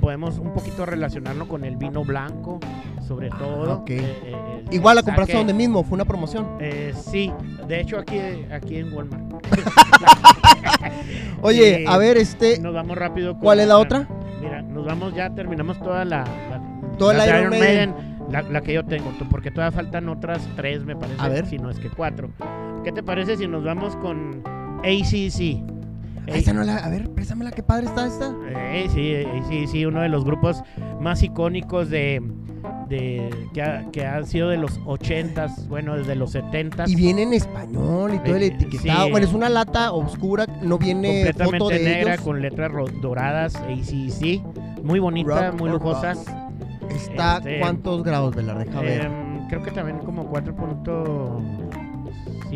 podemos 0.00 0.38
un 0.38 0.52
poquito 0.52 0.84
relacionarlo 0.86 1.46
con 1.48 1.64
el 1.64 1.76
vino 1.76 2.04
blanco, 2.04 2.58
sobre 3.06 3.28
todo. 3.30 3.70
Ah, 3.72 3.74
ok. 3.76 3.90
Eh, 3.90 3.98
eh, 4.00 4.62
el- 4.68 4.74
Igual 4.74 4.96
la 4.96 5.02
compraste 5.02 5.36
donde 5.36 5.54
mismo, 5.54 5.84
fue 5.84 5.94
una 5.94 6.04
promoción. 6.04 6.56
eh, 6.60 6.92
sí, 6.94 7.32
de 7.68 7.80
hecho 7.80 7.98
aquí, 7.98 8.18
aquí 8.52 8.78
en 8.78 8.92
Walmart. 8.92 9.24
Oye, 11.42 11.84
a 11.86 11.96
ver, 11.98 12.16
este. 12.16 12.58
Nos 12.60 12.74
vamos 12.74 12.96
rápido. 12.96 13.32
con 13.34 13.42
¿Cuál 13.42 13.60
es 13.60 13.68
la 13.68 13.78
otra? 13.78 14.08
Mira, 14.40 14.62
nos 14.62 14.84
vamos 14.84 15.14
ya, 15.14 15.30
terminamos 15.30 15.78
toda 15.80 16.04
la... 16.04 16.24
la 16.50 16.55
La 16.98 17.24
de 17.24 17.40
Iron 17.40 17.50
Maiden. 17.50 17.94
la, 18.30 18.42
la 18.42 18.60
que 18.60 18.72
yo 18.74 18.84
tengo, 18.84 19.10
porque 19.30 19.50
todavía 19.50 19.72
faltan 19.76 20.08
otras 20.08 20.46
tres, 20.56 20.84
me 20.84 20.96
parece, 20.96 21.20
A 21.20 21.28
ver. 21.28 21.46
si 21.46 21.58
no 21.58 21.70
es 21.70 21.78
que 21.78 21.88
cuatro. 21.90 22.30
¿Qué 22.84 22.92
te 22.92 23.02
parece 23.02 23.36
si 23.36 23.46
nos 23.48 23.64
vamos 23.64 23.96
con 23.96 24.42
ACC? 24.84 25.62
Ah, 26.28 26.32
Esa 26.36 26.52
no 26.52 26.64
la. 26.64 26.78
A 26.78 26.88
ver, 26.88 27.08
préstamela, 27.10 27.52
qué 27.52 27.62
padre 27.62 27.86
está 27.86 28.06
esta. 28.06 28.34
Eh, 28.48 28.88
sí, 28.92 29.14
ACC, 29.14 29.86
uno 29.88 30.00
de 30.00 30.08
los 30.08 30.24
grupos 30.24 30.62
más 31.00 31.22
icónicos 31.22 31.88
de... 31.88 32.20
de 32.88 33.30
que, 33.54 33.62
ha, 33.62 33.84
que 33.92 34.04
han 34.04 34.26
sido 34.26 34.48
de 34.48 34.56
los 34.56 34.80
80s, 34.80 35.68
bueno, 35.68 35.96
desde 35.96 36.16
los 36.16 36.34
70s. 36.34 36.88
Y 36.88 36.96
viene 36.96 37.22
en 37.22 37.32
español 37.32 38.14
y 38.14 38.18
todo 38.18 38.34
el 38.36 38.42
Eh, 38.42 38.46
etiquetado. 38.46 39.04
sí. 39.04 39.10
Bueno, 39.12 39.26
es 39.26 39.32
una 39.34 39.48
lata 39.48 39.92
oscura, 39.92 40.46
no 40.62 40.78
viene 40.78 41.26
foto 41.32 41.44
completamente 41.44 41.78
de 41.90 41.94
negra 41.96 42.14
ellos. 42.14 42.24
con 42.24 42.42
letras 42.42 42.72
doradas, 43.00 43.54
ACC. 43.56 44.42
Muy 44.82 44.98
bonita, 44.98 45.50
Rock 45.50 45.60
muy 45.60 45.68
or 45.70 45.74
lujosa. 45.76 46.14
Está, 46.96 47.38
Este, 47.38 47.60
¿cuántos 47.60 48.02
grados, 48.02 48.34
Velar? 48.34 48.64
Deja 48.64 48.80
ver. 48.80 49.02
Em, 49.06 49.46
creo 49.48 49.62
que 49.62 49.70
también 49.70 49.98
como 49.98 50.24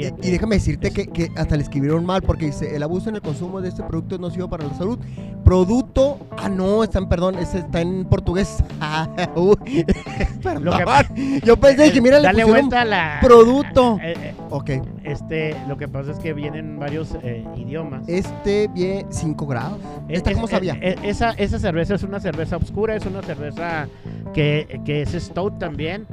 4.7. 0.01 0.15
Y, 0.23 0.29
y 0.29 0.31
déjame 0.31 0.55
decirte 0.57 0.91
que, 0.93 1.07
que 1.07 1.31
hasta 1.37 1.57
le 1.57 1.63
escribieron 1.63 2.05
mal 2.05 2.23
porque 2.23 2.47
dice, 2.47 2.75
el 2.75 2.83
abuso 2.83 3.09
en 3.11 3.17
el 3.17 3.23
consumo 3.23 3.61
de 3.61 3.69
este 3.69 3.83
producto 3.83 4.15
es 4.17 4.21
nocivo 4.21 4.49
para 4.49 4.65
la 4.67 4.75
salud. 4.75 4.99
Producto, 5.45 6.19
ah 6.39 6.49
no, 6.49 6.85
está 6.85 6.99
en, 6.99 7.09
perdón, 7.09 7.37
ese 7.39 7.59
está 7.59 7.81
en 7.81 8.05
portugués. 8.05 8.63
Ah, 8.83 9.09
perdón. 10.43 10.65
Lo 10.65 10.73
que- 10.73 11.41
Yo 11.45 11.57
pensé 11.59 11.93
que, 11.93 12.01
mira, 12.01 12.19
le 12.19 12.25
Dale 12.25 12.43
pusieron 12.43 12.69
vuelta 12.69 12.81
a 12.81 12.85
la... 12.85 13.19
producto. 13.21 13.99
Eh, 14.03 14.15
eh, 14.17 14.35
Ok, 14.49 14.71
este, 15.05 15.55
lo 15.69 15.77
que 15.77 15.87
pasa 15.87 16.11
es 16.13 16.19
que 16.19 16.33
vienen 16.33 16.79
varios 16.79 17.17
eh, 17.23 17.45
idiomas. 17.57 18.09
este 18.09 18.69
bien 18.69 19.07
5 19.11 19.47
grados. 19.47 19.79
Es- 20.09 20.19
¿Esta 20.19 20.31
es- 20.31 20.37
cómo 20.37 20.49
sabía? 20.49 20.75
eh, 20.75 20.95
eh, 20.95 20.97
esa, 21.05 21.31
esa 21.33 21.59
cerveza 21.59 21.95
es 21.95 22.03
una 22.03 22.21
cerveza 22.21 22.57
oscura, 22.57 22.97
es 22.97 23.05
una 23.07 23.23
cerveza 23.23 23.87
que, 24.33 24.81
que 24.85 25.03
es 25.03 25.11
stout 25.13 25.59
también. 25.59 26.07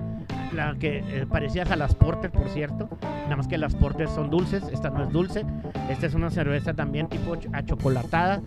La 0.54 0.76
que 0.80 1.00
eh, 1.00 1.26
parecía 1.30 1.64
a 1.64 1.76
las 1.76 1.94
Porter, 1.96 2.32
por 2.32 2.48
cierto. 2.50 2.88
Nada 3.24 3.36
más 3.36 3.48
que 3.48 3.58
las 3.58 3.76
Porter 3.76 4.08
son 4.08 4.30
dulces, 4.30 4.64
esta 4.72 4.90
no 4.90 5.04
es 5.04 5.12
dulce. 5.12 5.46
Esta 5.90 6.06
es 6.08 6.14
una 6.14 6.30
cerveza 6.30 6.74
también 6.74 7.08
tipo 7.08 7.36
ch- 7.36 7.50
achocolatada. 7.54 8.42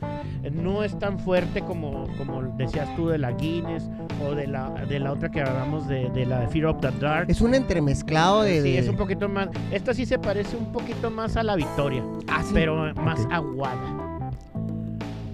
No 0.52 0.82
es 0.82 0.98
tan 0.98 1.18
fuerte 1.18 1.60
como, 1.60 2.06
como 2.16 2.42
decías 2.56 2.88
tú 2.96 3.08
de 3.08 3.18
la 3.18 3.32
Guinness 3.32 3.90
o 4.26 4.34
de 4.34 4.46
la, 4.46 4.70
de 4.70 4.98
la 4.98 5.12
otra 5.12 5.30
que 5.30 5.42
hablamos 5.42 5.86
de, 5.86 6.08
de 6.10 6.24
la 6.26 6.48
Fear 6.48 6.66
of 6.66 6.80
the 6.80 6.90
Dark. 6.98 7.30
Es 7.30 7.40
un 7.42 7.54
entremezclado 7.54 8.42
de... 8.42 8.62
Sí, 8.62 8.76
es 8.76 8.88
un 8.88 8.96
poquito 8.96 9.28
más. 9.28 9.48
Esta 9.70 9.92
sí 9.92 10.06
se 10.06 10.18
parece 10.18 10.56
un 10.56 10.72
poquito 10.72 11.10
más 11.10 11.36
a 11.36 11.42
la 11.42 11.56
Victoria, 11.56 12.02
Ah, 12.28 12.42
sí, 12.42 12.50
pero 12.54 12.94
más 12.94 13.26
aguada. 13.30 14.30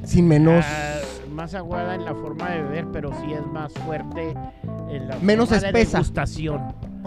Sin 0.04 0.26
menos... 0.28 0.64
Ah, 0.66 0.94
más 1.36 1.54
aguada 1.54 1.94
en 1.94 2.04
la 2.04 2.14
forma 2.14 2.48
de 2.50 2.62
beber, 2.62 2.86
pero 2.92 3.10
sí 3.20 3.32
es 3.32 3.46
más 3.46 3.72
fuerte 3.74 4.34
en 4.90 5.06
la 5.06 5.16
Menos 5.18 5.48
forma 5.50 5.60
de 5.60 5.66
espesa. 5.68 5.98
degustación. 5.98 6.62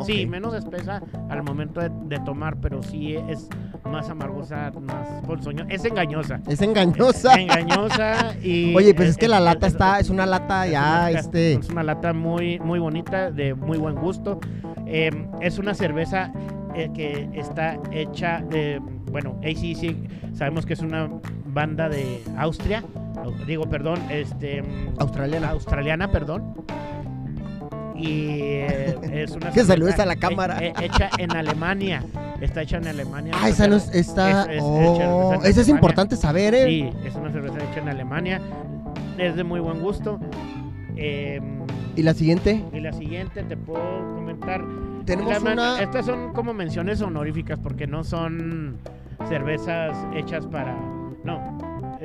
Sí, 0.05 0.23
Ok. 0.23 0.29
menos 0.29 0.53
espesa 0.53 1.01
al 1.29 1.43
momento 1.43 1.81
de, 1.81 1.89
de 2.05 2.19
tomar, 2.23 2.55
pero 2.61 2.81
sí 2.81 3.15
es 3.27 3.49
más 3.83 4.09
amargosa, 4.09 4.71
más 4.79 5.09
ponzoñosa. 5.27 5.67
Es 5.69 5.83
engañosa. 5.83 6.39
Es 6.47 6.61
engañosa. 6.61 7.33
engañosa 7.37 8.33
y... 8.41 8.73
Oye, 8.77 8.93
pues 8.93 9.09
es 9.09 9.17
que 9.17 9.27
la 9.27 9.39
es- 9.39 9.43
lata 9.43 9.67
es- 9.67 9.73
está, 9.73 9.99
es 9.99 10.09
una 10.09 10.25
lata 10.25 10.65
es 10.67 10.71
ya, 10.71 11.07
una- 11.09 11.19
este... 11.19 11.53
Es 11.55 11.69
una 11.69 11.83
lata 11.83 12.13
muy, 12.13 12.59
muy 12.59 12.79
bonita, 12.79 13.29
de 13.31 13.55
muy 13.55 13.77
buen 13.77 13.95
gusto. 13.95 14.39
Eh, 14.85 15.27
es 15.41 15.57
una 15.59 15.73
cerveza 15.73 16.31
eh, 16.75 16.89
que 16.93 17.29
está 17.33 17.77
hecha, 17.91 18.41
de, 18.49 18.79
bueno, 19.11 19.37
ACC, 19.43 19.97
sabemos 20.33 20.65
que 20.65 20.73
es 20.73 20.79
una 20.81 21.09
banda 21.45 21.89
de 21.89 22.23
Austria, 22.37 22.83
digo, 23.47 23.69
perdón, 23.69 23.99
este, 24.09 24.63
Australiana. 24.99 25.49
australiana, 25.49 26.11
perdón. 26.11 26.53
Y 27.95 28.29
eh, 28.31 28.97
es 29.11 29.31
una 29.31 29.51
Que 29.51 29.63
saludes 29.65 29.99
a 29.99 30.05
la 30.05 30.15
cámara. 30.15 30.59
he- 30.61 30.73
hecha 30.85 31.09
en 31.17 31.31
Alemania. 31.35 32.03
Está 32.39 32.61
hecha 32.61 32.77
en 32.77 32.87
Alemania. 32.87 33.33
Ah, 33.35 33.49
esa 33.49 33.67
no 33.67 33.75
es, 33.75 33.93
está... 33.93 34.43
Es- 34.51 34.61
oh, 34.63 35.33
eso 35.43 35.61
es 35.61 35.67
importante 35.67 36.15
saber, 36.15 36.53
¿eh? 36.55 36.65
Sí, 36.65 36.89
es 37.05 37.15
una 37.15 37.31
cerveza 37.31 37.57
hecha 37.57 37.81
en 37.81 37.89
Alemania. 37.89 38.39
Es 39.17 39.35
de 39.35 39.43
muy 39.43 39.59
buen 39.59 39.81
gusto. 39.81 40.19
Eh, 40.95 41.41
¿Y 41.97 42.03
la 42.03 42.13
siguiente? 42.13 42.63
Y 42.73 42.79
la 42.79 42.93
siguiente 42.93 43.43
te 43.43 43.57
puedo 43.57 43.81
comentar. 44.15 44.63
Tenemos 45.05 45.43
La 45.43 45.51
una... 45.51 45.81
Estas 45.81 46.05
son 46.05 46.31
como 46.33 46.53
menciones 46.53 47.01
honoríficas 47.01 47.59
porque 47.59 47.85
no 47.87 48.05
son 48.05 48.77
cervezas 49.27 49.97
hechas 50.15 50.45
para. 50.47 50.77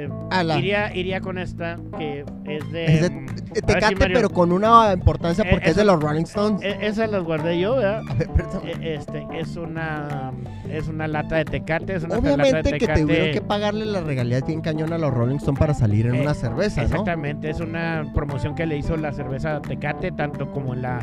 Eh, 0.04 0.44
la- 0.44 0.58
iría, 0.58 0.94
iría 0.94 1.20
con 1.20 1.38
esta 1.38 1.78
que 1.98 2.24
es 2.46 2.70
de. 2.72 2.84
Es 2.84 3.02
de- 3.02 3.10
mm, 3.10 3.26
si 3.54 3.60
Tecate, 3.62 3.94
Mario- 3.96 4.14
pero 4.14 4.30
con 4.30 4.52
una 4.52 4.92
importancia 4.92 5.44
Eh, 5.44 5.48
porque 5.50 5.70
es 5.70 5.76
de 5.76 5.82
esa- 5.82 5.92
los 5.92 6.02
Rolling 6.02 6.22
Stones. 6.24 6.62
e- 6.62 6.86
Esas 6.86 7.10
las 7.10 7.22
guardé 7.22 7.58
yo, 7.60 7.76
¿verdad? 7.76 8.02
A 8.08 8.14
ver, 8.14 8.28
perdón. 8.30 8.62
Eh, 8.66 8.94
Este, 8.98 9.26
es 9.38 9.56
una 9.56 10.32
es 10.70 10.88
una 10.88 11.06
lata 11.06 11.36
de 11.36 11.44
tecate, 11.44 11.94
es 11.94 12.02
una 12.04 12.16
lata 12.16 12.32
Obviamente 12.32 12.62
de 12.62 12.72
que 12.72 12.78
tecate. 12.80 13.02
tuvieron 13.02 13.30
que 13.32 13.40
pagarle 13.40 13.84
las 13.84 14.02
regalías 14.04 14.44
bien 14.46 14.60
cañón 14.60 14.92
a 14.92 14.98
los 14.98 15.12
Rolling 15.14 15.36
Stones 15.36 15.58
para 15.58 15.72
salir 15.74 16.06
en 16.06 16.16
Eh, 16.16 16.20
una 16.22 16.34
cerveza, 16.34 16.80
¿no? 16.80 16.86
Exactamente, 16.88 17.48
es 17.50 17.60
una 17.60 18.04
promoción 18.14 18.54
que 18.56 18.66
le 18.66 18.76
hizo 18.78 18.96
la 18.96 19.12
cerveza 19.12 19.60
Tecate, 19.62 20.10
tanto 20.12 20.50
como 20.50 20.74
la 20.74 20.98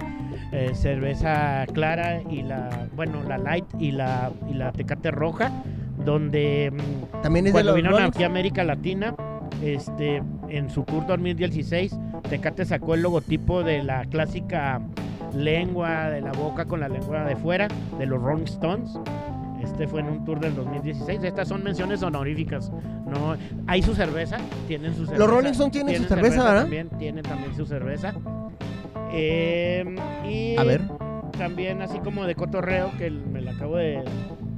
eh, 0.51 0.71
cerveza 0.73 1.65
clara 1.73 2.21
y 2.29 2.41
la, 2.41 2.87
bueno, 2.95 3.23
la 3.25 3.37
light 3.37 3.63
y 3.79 3.91
la, 3.91 4.31
y 4.49 4.53
la 4.55 4.73
Tecate 4.73 5.09
roja, 5.11 5.49
donde 6.05 6.71
mm, 6.71 7.21
También 7.21 7.47
es 7.47 7.53
de 7.53 7.57
cuando 7.57 7.71
los 7.71 7.75
vinieron 7.75 7.99
Rolling 7.99 8.09
aquí 8.09 8.23
a 8.23 8.27
América 8.27 8.63
Latina, 8.63 9.15
este, 9.63 10.21
en 10.49 10.69
su 10.69 10.83
tour 10.83 11.05
2016, 11.07 11.97
Tecate 12.29 12.65
sacó 12.65 12.95
el 12.95 13.01
logotipo 13.01 13.63
de 13.63 13.83
la 13.83 14.05
clásica 14.05 14.81
lengua 15.35 16.09
de 16.09 16.21
la 16.21 16.31
boca 16.31 16.65
con 16.65 16.79
la 16.79 16.89
lengua 16.89 17.23
de 17.23 17.35
fuera 17.35 17.67
de 17.97 18.05
los 18.05 18.21
Rolling 18.21 18.45
Stones. 18.45 18.97
Este 19.63 19.87
fue 19.87 19.99
en 20.01 20.07
un 20.07 20.25
tour 20.25 20.39
del 20.39 20.55
2016. 20.55 21.23
Estas 21.23 21.47
son 21.47 21.63
menciones 21.63 22.01
honoríficas. 22.01 22.71
No, 23.05 23.35
hay 23.67 23.83
su 23.83 23.93
cerveza, 23.93 24.37
tienen 24.67 24.95
su 24.95 25.05
cerveza. 25.05 25.27
Rolling 25.27 25.51
Stones 25.51 25.71
tienen 25.71 25.97
su 25.97 26.03
cerveza, 26.05 26.43
¿verdad? 26.43 26.61
También 26.61 26.89
tienen 26.97 27.23
también 27.23 27.55
su 27.55 27.65
cerveza. 27.65 28.13
Eh, 29.13 29.85
y 30.27 30.57
A 30.57 30.63
ver. 30.63 30.81
también 31.37 31.81
así 31.81 31.99
como 31.99 32.25
de 32.25 32.33
cotorreo 32.33 32.91
que 32.97 33.11
me 33.11 33.41
la 33.41 33.51
acabo 33.51 33.77
de, 33.77 34.03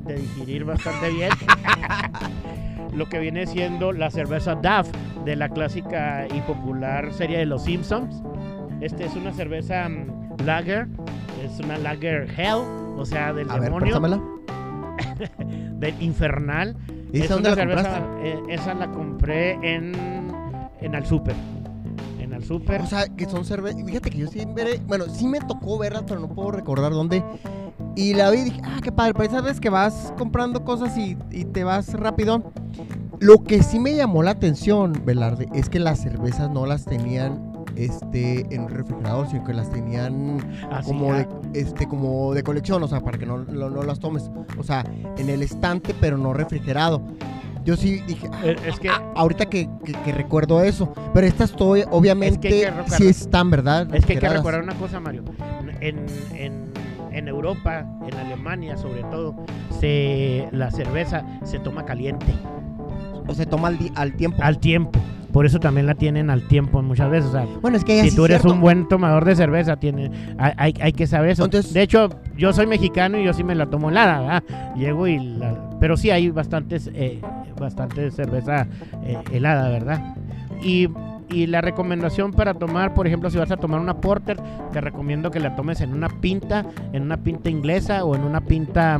de 0.05 0.15
digerir 0.15 0.65
bastante 0.65 1.09
bien. 1.09 1.31
lo 2.93 3.09
que 3.09 3.19
viene 3.19 3.47
siendo 3.47 3.91
la 3.91 4.11
cerveza 4.11 4.55
DAF 4.55 4.89
de 5.25 5.35
la 5.35 5.49
clásica 5.49 6.27
y 6.33 6.41
popular 6.41 7.13
serie 7.13 7.39
de 7.39 7.45
Los 7.45 7.63
Simpsons. 7.63 8.21
Este 8.81 9.05
es 9.05 9.15
una 9.15 9.31
cerveza 9.31 9.87
mm, 9.87 10.45
lager, 10.45 10.87
es 11.43 11.59
una 11.59 11.77
lager 11.77 12.29
hell, 12.37 12.61
o 12.97 13.05
sea, 13.05 13.33
del 13.33 13.49
A 13.49 13.53
ver, 13.53 13.63
demonio, 13.63 13.79
préstamela. 13.79 14.21
del 15.79 16.01
infernal. 16.01 16.75
¿Y 17.11 17.21
Es 17.21 17.29
dónde 17.29 17.53
una 17.53 17.65
la 17.65 17.83
cerveza, 17.83 18.01
eh, 18.23 18.41
esa 18.49 18.73
la 18.73 18.91
compré 18.91 19.51
en 19.61 19.93
en 20.83 20.95
Al 20.95 21.05
Super. 21.05 21.35
En 22.19 22.33
Al 22.33 22.43
Super. 22.43 22.81
O 22.81 22.85
sea, 22.87 23.07
que 23.07 23.25
son 23.25 23.45
cervezas. 23.45 23.81
Fíjate 23.85 24.09
que 24.09 24.17
yo 24.17 24.27
siempre. 24.27 24.81
Bueno, 24.85 25.05
sí 25.07 25.27
me 25.27 25.39
tocó 25.39 25.77
verlas, 25.77 26.03
pero 26.07 26.19
no 26.19 26.27
puedo 26.27 26.51
recordar 26.51 26.91
dónde. 26.91 27.23
Y 27.95 28.13
la 28.13 28.29
vi 28.31 28.39
y 28.39 28.43
dije, 28.45 28.61
ah, 28.63 28.79
qué 28.81 28.91
padre. 28.91 29.13
Pero 29.15 29.41
veces 29.43 29.59
que 29.59 29.69
vas 29.69 30.13
comprando 30.17 30.63
cosas 30.63 30.97
y, 30.97 31.17
y 31.31 31.45
te 31.45 31.63
vas 31.63 31.93
rápido. 31.93 32.51
Lo 33.19 33.43
que 33.43 33.61
sí 33.63 33.79
me 33.79 33.95
llamó 33.95 34.23
la 34.23 34.31
atención, 34.31 34.93
Velarde, 35.05 35.47
es 35.53 35.69
que 35.69 35.79
las 35.79 35.99
cervezas 36.01 36.49
no 36.49 36.65
las 36.65 36.85
tenían 36.85 37.53
este 37.75 38.45
en 38.53 38.63
un 38.63 38.69
refrigerador, 38.69 39.27
sino 39.29 39.43
que 39.45 39.53
las 39.53 39.69
tenían 39.71 40.37
Así, 40.71 40.87
como 40.91 41.13
ah, 41.13 41.17
de, 41.51 41.59
este, 41.59 41.87
como 41.87 42.33
de 42.33 42.43
colección, 42.43 42.83
o 42.83 42.87
sea, 42.87 42.99
para 42.99 43.17
que 43.17 43.25
no, 43.25 43.37
no, 43.39 43.69
no 43.69 43.83
las 43.83 43.99
tomes. 43.99 44.29
O 44.57 44.63
sea, 44.63 44.83
en 45.17 45.29
el 45.29 45.41
estante, 45.43 45.95
pero 45.99 46.17
no 46.17 46.33
refrigerado. 46.33 47.01
Yo 47.63 47.77
sí 47.77 48.01
dije, 48.07 48.27
ah, 48.33 48.41
es 48.67 48.77
que 48.79 48.89
ah, 48.89 49.01
ahorita 49.15 49.45
que, 49.45 49.69
que- 49.85 49.93
que 49.93 50.11
recuerdo 50.11 50.61
eso. 50.61 50.91
Pero 51.13 51.25
estas 51.25 51.53
obviamente, 51.91 52.49
que 52.49 52.69
recordar- 52.69 52.97
sí 52.97 53.07
están, 53.07 53.49
¿verdad? 53.49 53.83
Es 53.95 54.05
que 54.05 54.13
hay 54.13 54.19
que 54.19 54.29
recordar 54.29 54.63
una 54.63 54.75
cosa, 54.75 54.99
Mario. 54.99 55.23
En, 55.79 56.05
en- 56.35 56.72
en 57.13 57.27
Europa, 57.27 57.85
en 58.07 58.17
Alemania 58.17 58.77
sobre 58.77 59.01
todo, 59.03 59.35
se, 59.79 60.47
la 60.51 60.71
cerveza 60.71 61.23
se 61.43 61.59
toma 61.59 61.85
caliente, 61.85 62.27
O 63.27 63.33
se 63.33 63.45
toma 63.45 63.69
al, 63.69 63.77
al 63.95 64.13
tiempo. 64.15 64.37
al 64.41 64.57
tiempo. 64.59 64.99
Por 65.31 65.47
eso 65.47 65.59
también 65.59 65.87
la 65.87 65.95
tienen 65.95 66.29
al 66.29 66.47
tiempo 66.47 66.81
muchas 66.83 67.09
veces. 67.09 67.29
O 67.29 67.31
sea, 67.31 67.47
Bueno, 67.61 67.75
es 67.77 67.83
que 67.83 68.03
si 68.03 68.15
tú 68.15 68.25
es 68.25 68.29
eres 68.31 68.41
cierto. 68.41 68.53
un 68.53 68.61
buen 68.61 68.87
tomador 68.87 69.25
de 69.25 69.35
cerveza, 69.35 69.77
tiene, 69.77 70.11
hay, 70.37 70.51
hay- 70.57 70.73
hay 70.79 70.93
que 70.93 71.07
saber 71.07 71.31
eso. 71.31 71.45
Entonces- 71.45 71.73
de 71.73 71.81
hecho, 71.81 72.09
yo 72.37 72.53
soy 72.53 72.67
mexicano 72.67 73.17
y 73.17 73.23
yo 73.23 73.33
sí 73.33 73.43
me 73.43 73.55
la 73.55 73.65
tomo 73.65 73.89
helada, 73.89 74.19
¿verdad? 74.19 74.43
Llego 74.75 75.07
y 75.07 75.17
la... 75.17 75.71
Pero 75.79 75.97
sí 75.97 76.11
hay 76.11 76.29
bastantes, 76.29 76.91
eh, 76.93 77.19
bastante 77.59 78.11
cerveza 78.11 78.67
eh, 79.05 79.17
helada, 79.31 79.69
¿verdad? 79.69 80.15
Y, 80.63 80.87
y 81.29 81.47
la 81.47 81.61
recomendación 81.61 82.31
para 82.31 82.53
tomar, 82.53 82.93
por 82.93 83.07
ejemplo, 83.07 83.29
si 83.29 83.37
vas 83.37 83.51
a 83.51 83.57
tomar 83.57 83.79
una 83.79 83.99
porter, 84.01 84.37
te 84.71 84.81
recomiendo 84.81 85.31
que 85.31 85.39
la 85.39 85.55
tomes 85.55 85.81
en 85.81 85.93
una 85.93 86.09
pinta, 86.09 86.65
en 86.91 87.03
una 87.03 87.17
pinta 87.17 87.49
inglesa 87.49 88.03
o 88.03 88.15
en 88.15 88.23
una 88.23 88.41
pinta... 88.41 88.99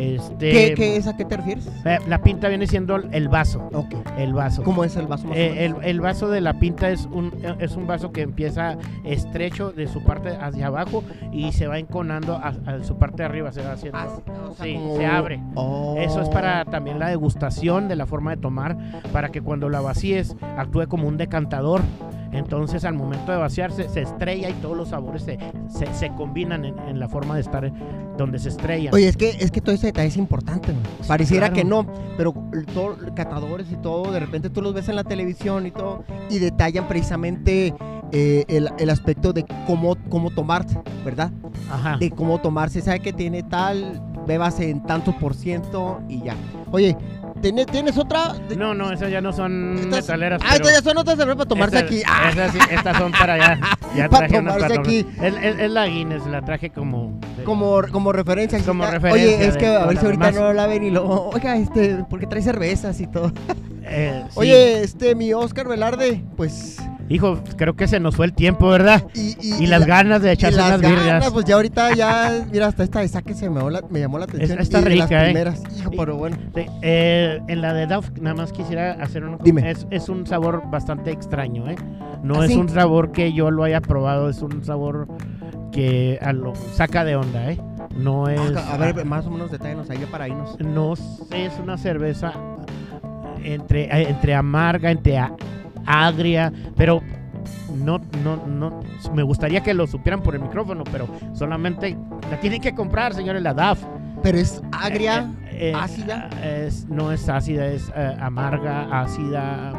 Este, 0.00 0.50
¿Qué, 0.50 0.74
qué 0.74 0.96
es? 0.96 1.06
¿A 1.06 1.16
qué 1.16 1.24
te 1.26 1.36
refieres? 1.36 1.68
eh, 1.84 1.98
la 2.08 2.22
pinta 2.22 2.48
viene 2.48 2.66
siendo 2.66 2.96
el 2.96 3.28
vaso, 3.28 3.68
Ok. 3.74 3.94
el 4.18 4.32
vaso. 4.32 4.62
¿Cómo 4.62 4.82
es 4.84 4.96
el 4.96 5.06
vaso 5.06 5.26
más 5.26 5.36
Eh, 5.36 5.66
el, 5.66 5.74
el 5.82 6.00
vaso 6.00 6.28
de 6.30 6.40
la 6.40 6.54
pinta 6.58 6.88
es 6.90 7.06
un, 7.12 7.32
es 7.60 7.76
un 7.76 7.86
vaso 7.86 8.10
que 8.10 8.22
empieza 8.22 8.78
estrecho 9.04 9.72
de 9.72 9.86
su 9.88 10.02
parte 10.02 10.30
hacia 10.40 10.68
abajo 10.68 11.04
y 11.32 11.52
se 11.52 11.66
va 11.66 11.78
enconando 11.78 12.34
a, 12.36 12.48
a 12.66 12.82
su 12.82 12.96
parte 12.96 13.18
de 13.18 13.24
arriba, 13.24 13.52
se 13.52 13.62
va 13.62 13.72
haciendo. 13.72 13.98
Ah, 13.98 14.08
sí, 14.08 14.22
o 14.32 14.54
sea, 14.54 14.64
sí, 14.64 14.74
como- 14.74 14.96
se 14.96 15.06
abre. 15.06 15.40
Oh. 15.54 15.96
Eso 15.98 16.22
es 16.22 16.28
para 16.30 16.64
también 16.64 16.98
la 16.98 17.08
degustación 17.08 17.88
de 17.88 17.96
la 17.96 18.06
forma 18.06 18.30
de 18.30 18.38
tomar, 18.38 18.76
para 19.12 19.28
que 19.30 19.42
cuando 19.42 19.68
la 19.68 19.80
vacíes 19.80 20.34
actúe 20.56 20.86
como 20.88 21.06
un 21.08 21.16
decantador. 21.18 21.82
Entonces 22.32 22.84
al 22.84 22.94
momento 22.94 23.32
de 23.32 23.38
vaciarse 23.38 23.88
se 23.88 24.02
estrella 24.02 24.48
y 24.50 24.52
todos 24.54 24.76
los 24.76 24.88
sabores 24.90 25.22
se, 25.22 25.38
se, 25.68 25.92
se 25.94 26.08
combinan 26.14 26.64
en, 26.64 26.78
en 26.80 27.00
la 27.00 27.08
forma 27.08 27.34
de 27.34 27.40
estar 27.40 27.72
donde 28.16 28.38
se 28.38 28.50
estrellan. 28.50 28.94
Oye, 28.94 29.08
es 29.08 29.16
que, 29.16 29.30
es 29.30 29.50
que 29.50 29.60
todo 29.60 29.74
ese 29.74 29.88
detalle 29.88 30.08
es 30.08 30.16
importante. 30.16 30.72
Pareciera 31.08 31.48
claro. 31.48 31.54
que 31.54 31.64
no, 31.64 31.86
pero 32.16 32.34
todos 32.74 32.98
catadores 33.14 33.70
y 33.72 33.76
todo, 33.76 34.12
de 34.12 34.20
repente 34.20 34.50
tú 34.50 34.62
los 34.62 34.74
ves 34.74 34.88
en 34.88 34.96
la 34.96 35.04
televisión 35.04 35.66
y 35.66 35.70
todo, 35.70 36.04
y 36.28 36.38
detallan 36.38 36.86
precisamente 36.86 37.74
eh, 38.12 38.44
el, 38.48 38.68
el 38.78 38.90
aspecto 38.90 39.32
de 39.32 39.44
cómo, 39.66 39.96
cómo 40.08 40.30
tomarse, 40.30 40.78
¿verdad? 41.04 41.30
Ajá. 41.70 41.96
De 41.96 42.10
cómo 42.10 42.40
tomarse, 42.40 42.80
sabe 42.80 43.00
que 43.00 43.12
tiene 43.12 43.42
tal, 43.42 44.02
bebas 44.26 44.60
en 44.60 44.82
tanto 44.84 45.16
por 45.18 45.34
ciento 45.34 46.00
y 46.08 46.22
ya. 46.22 46.34
Oye, 46.72 46.94
¿tiene- 46.94 47.19
¿tienes 47.40 47.96
otra? 47.98 48.34
No, 48.56 48.74
no, 48.74 48.92
esas 48.92 49.10
ya 49.10 49.20
no 49.20 49.32
son 49.32 49.76
Estas- 49.78 50.02
metaleras. 50.02 50.40
Ah, 50.44 50.56
estas 50.56 50.72
ya 50.74 50.82
son 50.82 50.98
otras 50.98 51.16
para 51.16 51.44
tomarse 51.46 51.78
aquí. 51.78 52.02
Ah, 52.06 52.28
Estas, 52.30 52.52
sí, 52.52 52.58
estas 52.70 52.96
son 52.96 53.12
para 53.12 53.34
allá. 53.34 53.60
Ya 53.96 54.08
Para 54.08 54.28
traje 54.28 54.38
unas 54.38 54.54
tomarse 54.54 54.76
para 54.76 54.88
aquí. 54.88 55.06
Es, 55.20 55.34
es- 55.44 55.58
es 55.60 55.70
la 55.72 55.86
Guinness, 55.86 56.24
la 56.26 56.42
traje 56.42 56.70
como. 56.70 57.18
de- 57.36 57.42
como, 57.44 57.82
como 57.90 58.12
referencia. 58.12 58.60
Como 58.60 58.86
referencia 58.86 59.36
Oye, 59.36 59.46
es 59.46 59.56
que 59.56 59.66
a 59.66 59.84
ver 59.86 59.98
si 59.98 60.04
ahorita 60.06 60.30
no 60.30 60.52
la 60.52 60.66
ven 60.68 60.84
y 60.84 60.90
lo. 60.90 61.04
Oiga, 61.30 61.56
este, 61.56 62.04
porque 62.08 62.26
trae 62.26 62.40
cervezas 62.42 63.00
y 63.00 63.06
todo. 63.08 63.32
eh, 63.82 64.22
sí. 64.30 64.34
Oye, 64.36 64.82
este, 64.84 65.14
mi 65.16 65.32
Oscar 65.32 65.66
Velarde, 65.66 66.22
pues. 66.36 66.76
Hijo, 67.10 67.40
creo 67.56 67.74
que 67.74 67.88
se 67.88 67.98
nos 67.98 68.14
fue 68.14 68.24
el 68.26 68.32
tiempo, 68.32 68.68
¿verdad? 68.68 69.02
Y, 69.14 69.36
Y, 69.64 69.66
las 69.66 69.80
la- 69.80 69.86
ganas 69.86 70.22
de 70.22 70.30
echarse 70.30 70.56
las 70.56 70.68
unas 70.68 70.80
ganas, 70.80 70.98
birrias. 71.02 71.30
pues 71.32 71.44
ya 71.44 71.56
ahorita 71.56 71.92
ya, 71.94 72.46
mira, 72.52 72.68
hasta 72.68 72.84
esta 72.84 73.00
de 73.00 73.08
saque 73.08 73.34
se 73.34 73.50
me, 73.50 73.56
llamó 73.56 73.68
la- 73.70 73.82
me 73.90 73.98
llamó 73.98 74.18
la 74.18 74.24
atención. 74.26 74.60
está 74.60 74.78
y 74.78 74.84
de 74.84 74.96
las 74.96 75.08
rica, 75.10 75.22
¿eh? 75.22 75.24
primeras, 75.26 75.62
hijo, 75.76 75.90
pero 75.90 76.16
bueno. 76.16 76.36
Sí, 76.54 76.66
eh, 76.82 77.40
en 77.48 77.60
la 77.62 77.74
de 77.74 77.86
Duff, 77.88 78.10
nada 78.20 78.36
más 78.36 78.52
quisiera 78.52 78.92
hacer 78.92 79.24
un. 79.24 79.38
Dime. 79.42 79.68
Es, 79.68 79.86
es 79.90 80.08
un 80.08 80.24
sabor 80.24 80.62
bastante 80.70 81.10
extraño, 81.10 81.68
¿eh? 81.68 81.74
No 82.22 82.42
¿Ah, 82.42 82.46
es 82.46 82.54
un 82.54 82.68
sabor 82.68 83.10
que 83.10 83.32
yo 83.32 83.50
lo 83.50 83.64
haya 83.64 83.80
probado, 83.80 84.30
es 84.30 84.40
un 84.40 84.64
sabor 84.64 85.08
que 85.72 86.18
a 86.22 86.32
lo 86.32 86.54
saca 86.54 87.04
de 87.04 87.16
onda, 87.16 87.50
¿eh? 87.50 87.60
No 87.96 88.28
es. 88.28 88.40
Ah, 88.56 88.74
a 88.74 88.76
ver, 88.76 89.04
más 89.04 89.26
o 89.26 89.30
menos 89.30 89.50
detalles 89.50 89.90
ahí 89.90 89.98
para 90.12 90.28
irnos. 90.28 90.56
no 90.60 90.92
es 90.92 91.52
una 91.60 91.76
cerveza 91.76 92.32
entre, 93.42 93.84
eh, 93.86 94.08
entre 94.10 94.34
amarga, 94.34 94.90
entre 94.92 95.18
a- 95.18 95.32
agria, 95.86 96.52
pero 96.76 97.00
no, 97.74 98.00
no, 98.22 98.36
no, 98.46 98.80
me 99.14 99.22
gustaría 99.22 99.62
que 99.62 99.74
lo 99.74 99.86
supieran 99.86 100.22
por 100.22 100.34
el 100.34 100.42
micrófono, 100.42 100.84
pero 100.90 101.08
solamente 101.34 101.96
la 102.30 102.38
tienen 102.40 102.60
que 102.60 102.74
comprar, 102.74 103.14
señores, 103.14 103.42
la 103.42 103.54
DAF. 103.54 103.82
Pero 104.22 104.38
es 104.38 104.62
agria. 104.72 105.30
Eh, 105.50 105.70
eh, 105.70 105.74
ácida. 105.74 106.28
Es, 106.42 106.86
no 106.88 107.10
es 107.12 107.28
ácida, 107.28 107.66
es 107.66 107.90
eh, 107.96 108.16
amarga, 108.20 109.00
ácida. 109.02 109.72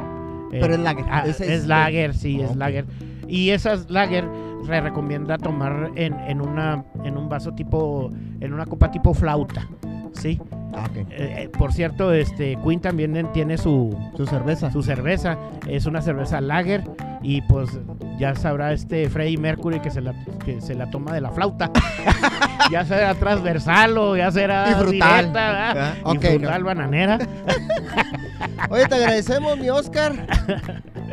eh, 0.51 0.57
Pero 0.61 0.73
es 0.75 0.79
lager, 0.79 1.05
ah, 1.09 1.23
es- 1.27 1.67
lager, 1.67 2.13
sí, 2.15 2.41
es 2.41 2.55
lager. 2.55 2.85
Y 3.27 3.51
esas 3.51 3.89
lager 3.89 4.27
se 4.65 4.81
recomienda 4.81 5.37
tomar 5.37 5.91
en, 5.95 6.13
en, 6.21 6.41
una, 6.41 6.83
en 7.03 7.17
un 7.17 7.29
vaso 7.29 7.53
tipo, 7.53 8.11
en 8.39 8.53
una 8.53 8.65
copa 8.65 8.91
tipo 8.91 9.13
flauta, 9.13 9.67
¿sí? 10.13 10.39
Ah. 10.73 10.87
Eh, 10.95 11.05
eh, 11.43 11.49
por 11.49 11.73
cierto, 11.73 12.13
este 12.13 12.57
Queen 12.63 12.79
también 12.79 13.15
en- 13.17 13.31
tiene 13.33 13.57
su, 13.57 13.97
Su 14.17 14.25
cerveza. 14.25 14.71
su 14.71 14.81
cerveza. 14.83 15.37
Es 15.67 15.85
una 15.85 16.01
cerveza 16.01 16.39
lager 16.41 16.83
y 17.21 17.41
pues 17.43 17.69
ya 18.19 18.35
sabrá 18.35 18.71
este 18.73 19.09
Freddie 19.09 19.37
Mercury 19.37 19.79
que 19.79 19.91
se 19.91 20.01
la, 20.01 20.13
que 20.45 20.61
se 20.61 20.73
la 20.75 20.89
toma 20.89 21.13
de 21.13 21.21
la 21.21 21.31
flauta. 21.31 21.69
ya 22.71 22.85
será 22.85 23.13
transversal 23.15 23.97
o 23.97 24.15
ya 24.15 24.31
será 24.31 24.71
Y 24.71 24.73
frutal. 24.75 25.33
directa. 25.33 25.93
Ah, 26.05 26.13
y 26.59 26.63
bananera. 26.63 27.19
Oye, 28.69 28.85
te 28.87 28.95
agradecemos, 28.95 29.57
mi 29.57 29.69
Oscar. 29.69 30.13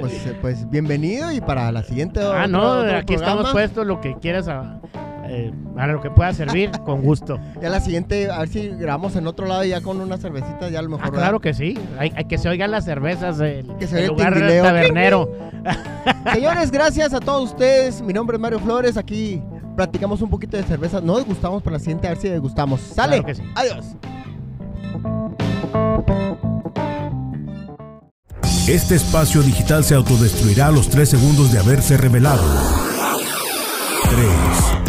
pues, 0.01 0.27
eh, 0.27 0.37
pues 0.41 0.69
bienvenido 0.71 1.33
y 1.33 1.41
para 1.41 1.73
la 1.73 1.83
siguiente. 1.83 2.21
Ah, 2.23 2.45
otro- 2.45 2.47
no, 2.49 2.63
otro 2.81 2.97
aquí 2.99 3.15
estamos 3.15 3.51
puestos, 3.51 3.87
lo 3.87 4.01
que 4.01 4.15
quieras, 4.17 4.49
a, 4.49 4.79
eh, 5.29 5.53
a 5.77 5.87
lo 5.87 6.01
que 6.01 6.11
pueda 6.11 6.33
servir, 6.33 6.71
con 6.85 7.03
gusto. 7.03 7.39
Ya 7.61 7.69
la 7.69 7.81
siguiente, 7.81 8.31
a 8.31 8.41
ver 8.41 8.49
si 8.49 8.69
grabamos 8.69 9.15
en 9.17 9.27
otro 9.27 9.47
lado 9.47 9.65
ya 9.65 9.81
con 9.81 10.01
unas 10.01 10.21
cervecitas, 10.21 10.71
ya 10.73 10.79
a 10.79 10.83
lo 10.83 10.91
mejor. 10.91 11.07
Ah, 11.07 11.11
claro 11.11 11.41
que 11.41 11.55
sí. 11.55 11.79
Hay, 11.99 12.13
hay 12.17 12.25
que 12.25 12.39
se 12.39 12.49
oigan 12.49 12.71
las 12.71 12.85
cervezas 12.85 13.39
del 13.39 13.67
Que 13.79 13.87
se 13.87 13.97
del 13.97 14.09
lugar 14.09 14.33
tintileo. 14.35 14.65
tabernero. 14.65 15.29
Señores, 16.33 16.71
gracias 16.71 17.13
a 17.15 17.21
todos 17.21 17.51
ustedes. 17.53 18.01
Mi 18.03 18.13
nombre 18.13 18.37
es 18.37 18.41
Mario 18.41 18.59
Flores. 18.61 18.97
Aquí 18.97 19.43
platicamos 19.77 20.23
un 20.23 20.31
poquito 20.31 20.57
de 20.57 20.63
cerveza. 20.65 21.01
No 21.01 21.19
degustamos, 21.19 21.63
pero 21.63 21.75
la 21.75 21.81
siguiente 21.81 22.07
a 22.07 22.11
ver 22.11 22.19
si 22.19 22.29
degustamos. 22.29 22.81
¡Sale! 22.81 23.23
Claro 23.23 23.27
que 23.27 23.35
sí. 23.35 23.43
Adiós. 23.55 23.85
Este 28.69 28.97
espacio 28.97 29.43
digital 29.43 29.83
se 29.83 29.95
autodestruirá 29.95 30.67
a 30.67 30.71
los 30.71 30.89
3 30.91 31.09
segundos 31.09 31.53
de 31.53 31.59
haberse 31.59 31.97
revelado. 31.97 32.45
3, 34.11 34.88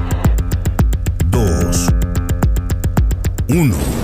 1 3.50 3.99